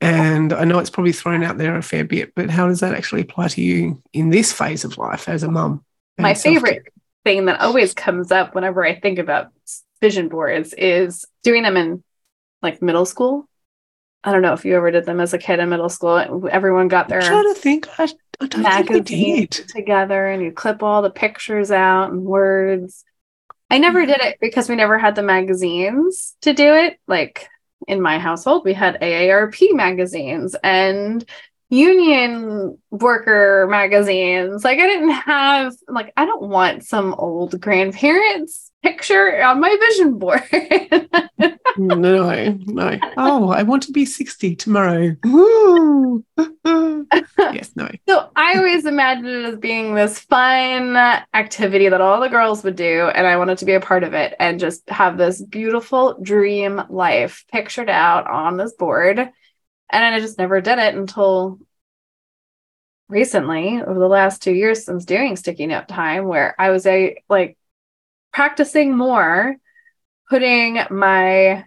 and 0.01 0.53
I 0.53 0.65
know 0.65 0.79
it's 0.79 0.89
probably 0.89 1.13
thrown 1.13 1.43
out 1.43 1.57
there 1.57 1.75
a 1.75 1.81
fair 1.81 2.03
bit. 2.03 2.33
But 2.35 2.49
how 2.49 2.67
does 2.67 2.81
that 2.81 2.93
actually 2.93 3.21
apply 3.21 3.47
to 3.49 3.61
you 3.61 4.01
in 4.13 4.29
this 4.29 4.51
phase 4.51 4.83
of 4.83 4.97
life 4.97 5.29
as 5.29 5.43
a 5.43 5.51
mum? 5.51 5.83
my 6.17 6.33
favorite 6.33 6.83
thing 7.25 7.45
that 7.45 7.59
always 7.59 7.93
comes 7.93 8.31
up 8.31 8.55
whenever 8.55 8.85
I 8.85 8.97
think 8.97 9.19
about 9.19 9.51
vision 10.01 10.29
boards 10.29 10.73
is 10.73 11.25
doing 11.43 11.63
them 11.63 11.77
in 11.77 12.03
like 12.61 12.81
middle 12.81 13.05
school. 13.05 13.49
I 14.23 14.31
don't 14.31 14.41
know 14.41 14.53
if 14.53 14.65
you 14.65 14.75
ever 14.75 14.91
did 14.91 15.05
them 15.05 15.19
as 15.19 15.33
a 15.33 15.37
kid 15.37 15.59
in 15.59 15.69
middle 15.69 15.89
school. 15.89 16.47
Everyone 16.49 16.87
got 16.87 17.09
their 17.09 17.21
I'm 17.21 17.27
trying 17.27 17.53
to 17.53 17.59
think. 17.59 17.87
I, 17.99 18.03
I 18.39 18.47
don't 18.47 18.63
think 18.63 18.89
magazine 18.89 19.47
did. 19.49 19.51
together 19.69 20.27
and 20.27 20.41
you 20.41 20.51
clip 20.51 20.81
all 20.81 21.01
the 21.01 21.11
pictures 21.11 21.71
out 21.71 22.11
and 22.11 22.23
words. 22.23 23.03
I 23.69 23.77
never 23.77 24.03
mm. 24.03 24.07
did 24.07 24.21
it 24.21 24.37
because 24.39 24.69
we 24.69 24.75
never 24.75 24.97
had 24.97 25.15
the 25.15 25.23
magazines 25.23 26.35
to 26.41 26.53
do 26.53 26.73
it. 26.73 26.99
Like 27.07 27.47
in 27.87 28.01
my 28.01 28.19
household, 28.19 28.63
we 28.65 28.73
had 28.73 28.99
AARP 29.01 29.73
magazines 29.73 30.55
and 30.63 31.25
union 31.69 32.77
worker 32.91 33.67
magazines. 33.69 34.63
Like 34.63 34.79
I 34.79 34.87
didn't 34.87 35.11
have 35.11 35.73
like 35.87 36.13
I 36.17 36.25
don't 36.25 36.43
want 36.43 36.83
some 36.83 37.13
old 37.15 37.59
grandparents 37.59 38.71
picture 38.83 39.41
on 39.43 39.59
my 39.59 39.75
vision 39.79 40.17
board. 40.19 40.43
No, 41.77 42.55
no. 42.67 42.99
Oh, 43.17 43.49
I 43.49 43.63
want 43.63 43.83
to 43.83 43.91
be 43.91 44.05
60 44.05 44.55
tomorrow. 44.55 45.15
Woo! 45.25 46.23
yes, 47.37 47.71
no. 47.75 47.89
So 48.07 48.29
I 48.35 48.57
always 48.57 48.85
imagined 48.85 49.27
it 49.27 49.45
as 49.45 49.57
being 49.57 49.95
this 49.95 50.19
fun 50.19 50.95
activity 51.33 51.89
that 51.89 52.01
all 52.01 52.19
the 52.19 52.29
girls 52.29 52.63
would 52.63 52.75
do, 52.75 53.09
and 53.13 53.27
I 53.27 53.37
wanted 53.37 53.59
to 53.59 53.65
be 53.65 53.73
a 53.73 53.79
part 53.79 54.03
of 54.03 54.13
it 54.13 54.35
and 54.39 54.59
just 54.59 54.89
have 54.89 55.17
this 55.17 55.41
beautiful 55.41 56.17
dream 56.21 56.81
life 56.89 57.45
pictured 57.51 57.89
out 57.89 58.27
on 58.27 58.57
this 58.57 58.73
board. 58.73 59.19
And 59.19 60.15
I 60.15 60.19
just 60.19 60.37
never 60.37 60.61
did 60.61 60.79
it 60.79 60.95
until 60.95 61.59
recently, 63.07 63.81
over 63.81 63.99
the 63.99 64.07
last 64.07 64.41
two 64.41 64.53
years 64.53 64.85
since 64.85 65.05
doing 65.05 65.35
sticky 65.35 65.67
note 65.67 65.87
time, 65.87 66.27
where 66.27 66.55
I 66.59 66.69
was 66.71 66.85
a 66.85 67.17
like 67.29 67.57
practicing 68.33 68.95
more, 68.97 69.55
putting 70.29 70.79
my 70.89 71.65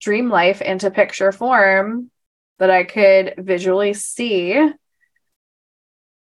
dream 0.00 0.30
life 0.30 0.60
into 0.62 0.90
picture 0.90 1.32
form 1.32 2.10
that 2.58 2.70
I 2.70 2.84
could 2.84 3.34
visually 3.38 3.94
see 3.94 4.70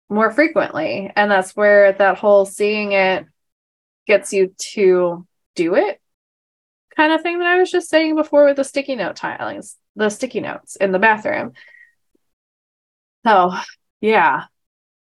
more 0.08 0.30
frequently. 0.30 1.10
And 1.14 1.30
that's 1.30 1.56
where 1.56 1.92
that 1.92 2.18
whole 2.18 2.46
seeing 2.46 2.92
it 2.92 3.26
gets 4.06 4.32
you 4.32 4.54
to 4.58 5.26
do 5.54 5.74
it 5.74 6.00
kind 6.98 7.12
of 7.12 7.22
thing 7.22 7.38
that 7.38 7.46
I 7.46 7.58
was 7.58 7.70
just 7.70 7.88
saying 7.88 8.16
before 8.16 8.44
with 8.44 8.56
the 8.56 8.64
sticky 8.64 8.96
note 8.96 9.14
tilings, 9.14 9.76
the 9.94 10.10
sticky 10.10 10.40
notes 10.40 10.74
in 10.74 10.90
the 10.90 10.98
bathroom. 10.98 11.52
So, 13.24 13.52
yeah. 14.00 14.44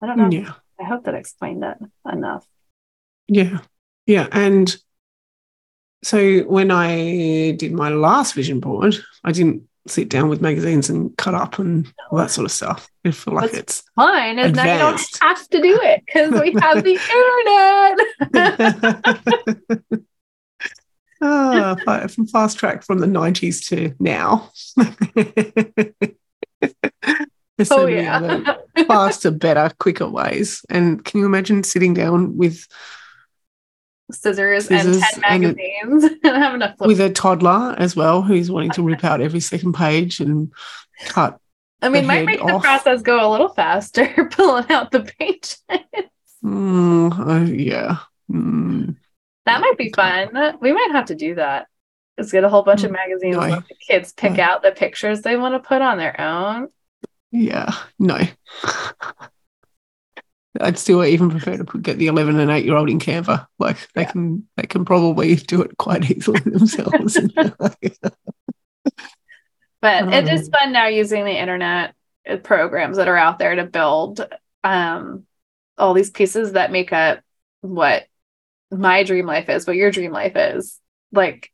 I 0.00 0.06
don't 0.06 0.16
know. 0.16 0.30
Yeah. 0.30 0.52
I 0.80 0.84
hope 0.84 1.04
that 1.04 1.16
explained 1.16 1.64
it 1.64 1.76
enough. 2.10 2.46
Yeah. 3.26 3.58
Yeah. 4.06 4.28
And 4.30 4.74
so 6.04 6.40
when 6.42 6.70
I 6.70 7.52
did 7.52 7.72
my 7.72 7.88
last 7.88 8.34
vision 8.34 8.60
board, 8.60 8.94
I 9.24 9.32
didn't 9.32 9.64
sit 9.86 10.08
down 10.08 10.28
with 10.28 10.40
magazines 10.40 10.90
and 10.90 11.16
cut 11.16 11.34
up 11.34 11.58
and 11.58 11.92
all 12.10 12.18
that 12.18 12.30
sort 12.30 12.44
of 12.44 12.52
stuff. 12.52 12.88
I 13.04 13.10
feel 13.10 13.34
like 13.34 13.44
What's 13.44 13.58
it's 13.58 13.82
Fine, 13.96 14.38
And 14.38 14.54
now 14.54 14.64
you 14.64 14.78
don't 14.78 15.00
have 15.22 15.48
to 15.48 15.62
do 15.62 15.80
it 15.82 16.02
because 16.06 16.40
we 16.40 16.52
have 16.60 16.84
the 16.84 16.92
internet. 19.82 20.04
ah, 21.22 22.06
from 22.08 22.26
fast 22.26 22.58
track 22.58 22.82
from 22.82 22.98
the 22.98 23.06
90s 23.06 23.68
to 23.68 23.94
now. 23.98 24.50
There's 27.56 27.68
so 27.68 27.82
oh 27.82 27.86
many 27.86 28.02
yeah. 28.02 28.16
other 28.16 28.56
faster, 28.86 29.30
better, 29.30 29.70
quicker 29.78 30.08
ways. 30.08 30.64
And 30.70 31.04
can 31.04 31.20
you 31.20 31.26
imagine 31.26 31.62
sitting 31.62 31.92
down 31.92 32.38
with 32.38 32.66
Scissors, 34.12 34.66
Scissors 34.66 34.96
and 34.96 35.02
ten 35.02 35.22
and 35.32 35.44
a- 35.44 35.48
magazines 35.48 36.04
and 36.04 36.36
having 36.36 36.62
a 36.62 36.74
flip. 36.76 36.88
with 36.88 37.00
a 37.00 37.10
toddler 37.10 37.74
as 37.78 37.94
well 37.96 38.22
who's 38.22 38.50
wanting 38.50 38.70
to 38.72 38.82
rip 38.82 39.04
out 39.04 39.20
every 39.20 39.40
second 39.40 39.74
page 39.74 40.20
and 40.20 40.52
cut? 41.06 41.38
I 41.82 41.88
mean, 41.88 42.06
might 42.06 42.26
make 42.26 42.40
the 42.44 42.58
process 42.58 43.00
go 43.02 43.26
a 43.26 43.30
little 43.30 43.48
faster 43.48 44.28
pulling 44.32 44.70
out 44.70 44.90
the 44.90 45.00
page. 45.18 45.56
Mm, 46.44 47.12
oh, 47.18 47.44
yeah. 47.52 47.98
Mm, 48.30 48.96
that 49.46 49.60
might 49.60 49.78
be 49.78 49.90
fun. 49.90 50.28
We 50.60 50.72
might 50.72 50.90
have 50.92 51.06
to 51.06 51.14
do 51.14 51.34
that. 51.36 51.66
Let's 52.18 52.32
get 52.32 52.44
a 52.44 52.48
whole 52.50 52.62
bunch 52.62 52.84
of 52.84 52.90
magazines. 52.90 53.36
No. 53.36 53.40
Let 53.42 53.68
the 53.68 53.74
kids 53.76 54.12
pick 54.12 54.32
No. 54.34 54.42
out 54.44 54.62
the 54.62 54.72
pictures 54.72 55.22
they 55.22 55.36
want 55.36 55.54
to 55.54 55.66
put 55.66 55.80
on 55.80 55.96
their 55.96 56.20
own. 56.20 56.68
yeah. 57.30 57.72
No. 57.98 58.18
I'd 60.60 60.78
still 60.78 61.04
even 61.04 61.30
prefer 61.30 61.56
to 61.56 61.64
put, 61.64 61.82
get 61.82 61.98
the 61.98 62.06
11 62.08 62.38
and 62.38 62.50
8 62.50 62.64
year 62.64 62.76
old 62.76 62.90
in 62.90 62.98
Canva. 62.98 63.46
Like 63.58 63.78
they 63.94 64.02
Yeah. 64.02 64.12
can 64.12 64.46
they 64.56 64.64
can 64.66 64.84
probably 64.84 65.34
do 65.36 65.62
it 65.62 65.76
quite 65.78 66.10
easily 66.10 66.40
themselves. 66.44 67.18
But 69.80 70.12
it 70.12 70.28
is 70.28 70.48
Um, 70.48 70.52
fun 70.52 70.72
now 70.72 70.88
using 70.88 71.24
the 71.24 71.38
internet 71.38 71.94
uh, 72.28 72.36
programs 72.36 72.96
that 72.98 73.08
are 73.08 73.16
out 73.16 73.38
there 73.38 73.54
to 73.54 73.64
build 73.64 74.26
um, 74.62 75.24
all 75.78 75.94
these 75.94 76.10
pieces 76.10 76.52
that 76.52 76.72
make 76.72 76.92
up 76.92 77.20
what 77.62 78.04
my 78.70 79.04
dream 79.04 79.26
life 79.26 79.48
is, 79.48 79.66
what 79.66 79.76
your 79.76 79.90
dream 79.90 80.12
life 80.12 80.36
is, 80.36 80.78
like 81.12 81.50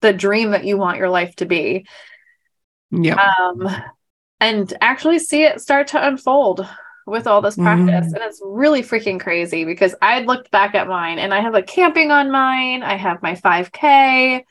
the 0.00 0.12
dream 0.12 0.52
that 0.52 0.64
you 0.64 0.76
want 0.76 0.98
your 0.98 1.10
life 1.10 1.34
to 1.36 1.46
be. 1.46 1.86
yeah. 2.90 3.20
Um, 3.38 3.68
and 4.40 4.72
actually 4.80 5.18
see 5.18 5.44
it 5.44 5.60
start 5.60 5.88
to 5.88 6.06
unfold 6.06 6.68
with 7.06 7.26
all 7.26 7.40
this 7.40 7.56
practice. 7.56 8.06
Mhm. 8.06 8.14
And 8.14 8.22
it's 8.24 8.42
really 8.44 8.82
freaking 8.82 9.20
crazy 9.20 9.64
because 9.64 9.94
I 10.02 10.20
looked 10.20 10.50
back 10.50 10.74
at 10.74 10.88
mine 10.88 11.18
and 11.18 11.32
I 11.32 11.40
have 11.40 11.54
a 11.54 11.62
camping 11.62 12.10
on 12.10 12.30
mine, 12.30 12.82
I 12.82 12.96
have 12.96 13.22
my 13.22 13.36
5K, 13.36 14.44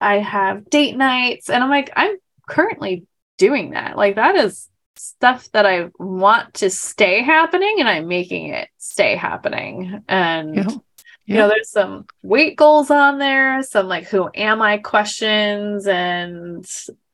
I 0.00 0.18
have 0.18 0.70
date 0.70 0.96
nights, 0.96 1.50
and 1.50 1.62
I'm 1.62 1.70
like, 1.70 1.90
I'm 1.94 2.16
currently 2.48 3.06
doing 3.36 3.70
that. 3.72 3.96
Like, 3.96 4.14
that 4.14 4.36
is 4.36 4.68
stuff 4.96 5.50
that 5.52 5.66
I 5.66 5.90
want 5.98 6.54
to 6.54 6.70
stay 6.70 7.22
happening, 7.22 7.76
and 7.80 7.88
I'm 7.88 8.06
making 8.06 8.48
it 8.48 8.68
stay 8.78 9.16
happening. 9.16 10.02
And 10.08 10.54
Yeah. 10.54 10.64
you 11.24 11.34
know, 11.36 11.48
there's 11.48 11.70
some 11.70 12.06
weight 12.22 12.56
goals 12.56 12.90
on 12.90 13.18
there, 13.18 13.62
some 13.62 13.88
like 13.88 14.04
who 14.04 14.28
am 14.34 14.60
I 14.60 14.78
questions, 14.78 15.86
and 15.86 16.64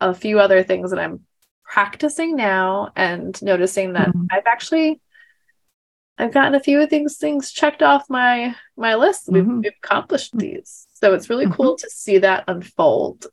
a 0.01 0.13
few 0.15 0.41
other 0.41 0.63
things 0.63 0.91
that 0.91 0.99
I'm 0.99 1.27
practicing 1.69 2.35
now 2.35 2.91
and 2.97 3.41
noticing 3.43 3.93
that 3.93 4.09
Mhm. 4.09 4.27
I've 4.33 4.47
actually 4.47 5.01
I've 6.21 6.33
gotten 6.33 6.57
a 6.57 6.61
few 6.61 6.81
of 6.81 6.91
these 6.91 7.17
things 7.17 7.53
checked 7.53 7.81
off 7.83 8.11
my 8.11 8.57
my 8.77 8.97
list. 8.97 9.29
We've, 9.31 9.45
Mhm. 9.45 9.63
we've 9.63 9.73
accomplished 9.85 10.37
these. 10.37 10.89
So 10.95 11.15
it's 11.15 11.31
really 11.31 11.47
cool 11.49 11.77
to 11.77 11.89
see 11.91 12.19
that 12.19 12.43
unfold. 12.49 13.29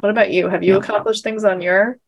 What 0.00 0.10
about 0.10 0.32
you? 0.32 0.48
Have 0.48 0.64
you 0.64 0.72
Yeah. 0.74 0.78
accomplished 0.80 1.22
things 1.22 1.44
on 1.44 1.60
your 1.62 1.98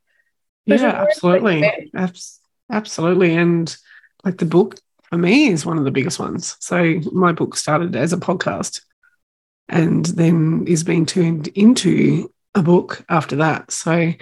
Yeah, 0.66 0.76
board 0.76 0.80
that 0.80 0.96
you 0.96 1.06
absolutely. 1.08 1.90
Abs- 1.94 2.40
absolutely. 2.72 3.36
And 3.36 3.76
like 4.24 4.38
the 4.38 4.46
book 4.46 4.76
for 5.04 5.18
me 5.18 5.48
is 5.48 5.64
one 5.66 5.78
of 5.78 5.84
the 5.84 5.90
biggest 5.92 6.18
ones. 6.18 6.56
So 6.58 7.00
my 7.12 7.30
book 7.32 7.56
started 7.56 7.94
as 7.94 8.12
a 8.12 8.16
podcast 8.16 8.80
and 9.68 10.04
then 10.06 10.64
is 10.66 10.82
being 10.82 11.06
turned 11.06 11.46
into 11.48 12.32
a 12.56 12.62
book 12.62 13.04
after 13.08 13.36
that. 13.36 13.70
So 13.70 14.12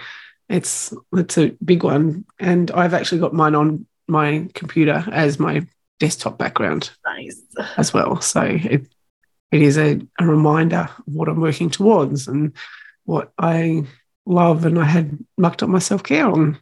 it's 0.53 0.93
it's 1.13 1.37
a 1.37 1.49
big 1.65 1.83
one. 1.83 2.25
And 2.39 2.69
I've 2.71 2.93
actually 2.93 3.19
got 3.21 3.33
mine 3.33 3.55
on 3.55 3.85
my 4.07 4.47
computer 4.53 5.03
as 5.11 5.39
my 5.39 5.65
desktop 5.99 6.37
background 6.37 6.91
Nice. 7.05 7.41
as 7.77 7.93
well. 7.93 8.21
So 8.21 8.41
it 8.43 8.87
it 9.51 9.61
is 9.61 9.77
a, 9.77 9.99
a 10.19 10.25
reminder 10.25 10.89
of 11.07 11.13
what 11.13 11.27
I'm 11.29 11.41
working 11.41 11.69
towards 11.69 12.27
and 12.27 12.53
what 13.05 13.31
I 13.37 13.83
love. 14.25 14.65
And 14.65 14.79
I 14.79 14.85
had 14.85 15.17
mucked 15.37 15.63
up 15.63 15.69
my 15.69 15.79
self 15.79 16.03
care 16.03 16.27
on 16.27 16.57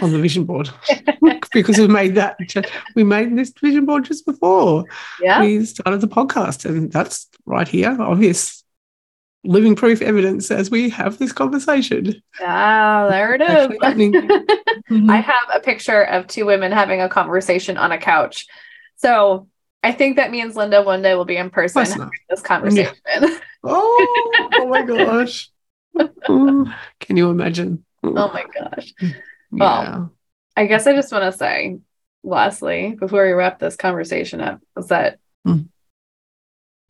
on 0.00 0.12
the 0.12 0.18
vision 0.18 0.44
board 0.44 0.70
because 1.52 1.76
we 1.78 1.86
made 1.86 2.14
that 2.14 2.36
we 2.94 3.04
made 3.04 3.36
this 3.36 3.52
vision 3.60 3.84
board 3.84 4.04
just 4.06 4.24
before 4.24 4.84
Yeah. 5.20 5.40
we 5.42 5.64
started 5.66 6.00
the 6.00 6.08
podcast, 6.08 6.64
and 6.64 6.90
that's 6.90 7.28
right 7.44 7.68
here, 7.68 7.94
obvious 8.00 8.63
living 9.44 9.76
proof 9.76 10.02
evidence 10.02 10.50
as 10.50 10.70
we 10.70 10.88
have 10.90 11.18
this 11.18 11.32
conversation. 11.32 12.22
Ah, 12.40 13.06
there 13.10 13.34
it 13.34 13.40
is. 13.40 13.70
Is. 13.70 15.08
I 15.10 15.16
have 15.18 15.48
a 15.54 15.60
picture 15.60 16.02
of 16.02 16.26
two 16.26 16.46
women 16.46 16.72
having 16.72 17.00
a 17.00 17.08
conversation 17.08 17.76
on 17.76 17.92
a 17.92 17.98
couch. 17.98 18.46
So 18.96 19.48
I 19.82 19.92
think 19.92 20.16
that 20.16 20.30
means 20.30 20.56
Linda 20.56 20.82
one 20.82 21.02
day 21.02 21.14
will 21.14 21.24
be 21.24 21.36
in 21.36 21.50
person 21.50 21.84
having 21.84 22.10
this 22.30 22.40
conversation. 22.40 22.94
Oh, 23.62 24.50
oh 24.52 24.68
my 24.68 24.82
gosh! 24.86 25.50
Oh, 26.28 26.74
Can 27.00 27.16
you 27.16 27.30
imagine? 27.30 27.84
oh 28.02 28.12
my 28.32 28.44
gosh. 28.58 28.92
yeah. 29.52 30.06
I 30.56 30.66
guess 30.66 30.86
I 30.86 30.92
just 30.94 31.12
want 31.12 31.24
to 31.30 31.36
say, 31.36 31.78
lastly, 32.22 32.96
before 32.98 33.24
we 33.26 33.32
wrap 33.32 33.58
this 33.58 33.76
conversation 33.76 34.40
up, 34.40 34.60
is 34.76 34.88
that 34.88 35.18
Mm. 35.46 35.68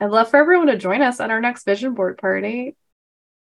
I'd 0.05 0.11
love 0.11 0.29
for 0.31 0.37
everyone 0.39 0.67
to 0.69 0.77
join 0.79 1.03
us 1.03 1.21
at 1.21 1.31
our 1.31 1.41
next 1.41 1.65
vision 1.65 1.95
board 1.95 2.19
party. 2.19 2.77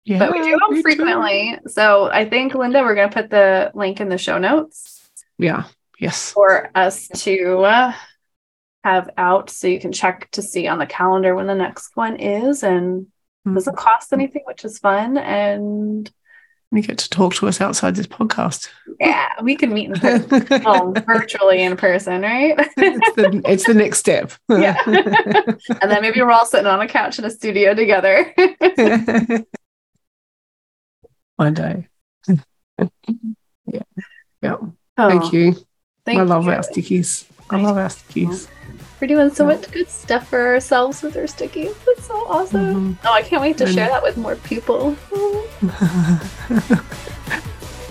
yeah, 0.03 0.19
but 0.19 0.31
we 0.31 0.39
do 0.43 0.51
them 0.51 0.75
too. 0.75 0.81
frequently. 0.81 1.57
So 1.67 2.09
I 2.11 2.29
think, 2.29 2.53
Linda, 2.53 2.81
we're 2.81 2.95
going 2.95 3.09
to 3.09 3.13
put 3.13 3.29
the 3.29 3.71
link 3.73 3.99
in 3.99 4.09
the 4.09 4.17
show 4.17 4.37
notes 4.37 5.09
Yeah. 5.37 5.63
Yes. 5.99 6.31
for 6.31 6.69
us 6.75 7.07
to 7.23 7.59
uh, 7.63 7.93
have 8.83 9.09
out 9.17 9.49
so 9.49 9.67
you 9.67 9.79
can 9.79 9.91
check 9.91 10.29
to 10.31 10.41
see 10.41 10.67
on 10.67 10.77
the 10.77 10.85
calendar 10.85 11.33
when 11.35 11.47
the 11.47 11.55
next 11.55 11.91
one 11.95 12.17
is. 12.17 12.63
And 12.63 13.07
Mm. 13.47 13.53
doesn't 13.53 13.77
cost 13.77 14.11
anything, 14.11 14.41
which 14.45 14.65
is 14.65 14.79
fun. 14.79 15.19
And 15.19 16.11
You 16.75 16.83
get 16.83 16.97
to 16.99 17.09
talk 17.09 17.33
to 17.35 17.47
us 17.47 17.61
outside 17.61 17.95
this 17.95 18.07
podcast. 18.07 18.69
yeah, 18.99 19.29
we 19.41 19.55
can 19.55 19.73
meet 19.73 19.89
in 19.89 19.93
person. 19.93 20.47
well, 20.65 20.93
virtually 21.05 21.61
in 21.61 21.77
person, 21.77 22.21
right? 22.21 22.55
it's, 22.57 23.15
the, 23.15 23.41
it's 23.45 23.65
the 23.65 23.73
next 23.73 23.99
step. 23.99 24.33
Yeah. 24.49 24.77
and 24.85 25.91
then 25.91 26.01
maybe 26.01 26.21
we're 26.21 26.31
all 26.31 26.45
sitting 26.45 26.67
on 26.67 26.81
a 26.81 26.87
couch 26.87 27.19
in 27.19 27.25
a 27.25 27.29
studio 27.29 27.73
together. 27.73 28.33
One 31.35 31.53
day. 31.53 31.87
yeah. 32.27 33.81
Yeah. 34.41 34.57
Oh, 34.97 35.09
Thank 35.09 35.33
you. 35.33 35.55
Thank 36.05 36.19
I 36.19 36.23
love 36.23 36.45
you. 36.45 36.51
our 36.51 36.59
stickies. 36.59 37.25
I 37.49 37.61
love 37.61 37.77
our 37.77 37.89
stickies. 37.89 38.47
We're 38.99 39.07
doing 39.07 39.29
so 39.33 39.47
Yeah. 39.47 39.55
much 39.55 39.71
good 39.71 39.89
stuff 39.89 40.27
for 40.29 40.47
ourselves 40.53 41.01
with 41.03 41.15
our 41.17 41.23
stickies. 41.23 41.75
It's 41.87 42.07
so 42.07 42.15
awesome. 42.27 42.95
Mhm. 42.95 42.97
Oh, 43.05 43.11
I 43.13 43.21
can't 43.21 43.41
wait 43.41 43.57
to 43.59 43.65
And- 43.65 43.73
share 43.73 43.87
that 43.89 44.01
with 44.03 44.17
more 44.17 44.35
people. 44.35 44.95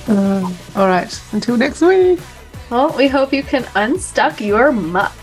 Uh, 0.07 0.53
all 0.77 0.87
right. 0.87 1.19
Until 1.33 1.57
next 1.57 1.81
week. 1.81 2.21
Well, 2.69 2.91
we 2.97 3.09
hope 3.09 3.33
you 3.33 3.43
can 3.43 3.67
unstuck 3.75 4.39
your 4.39 4.71
muck. 4.71 5.15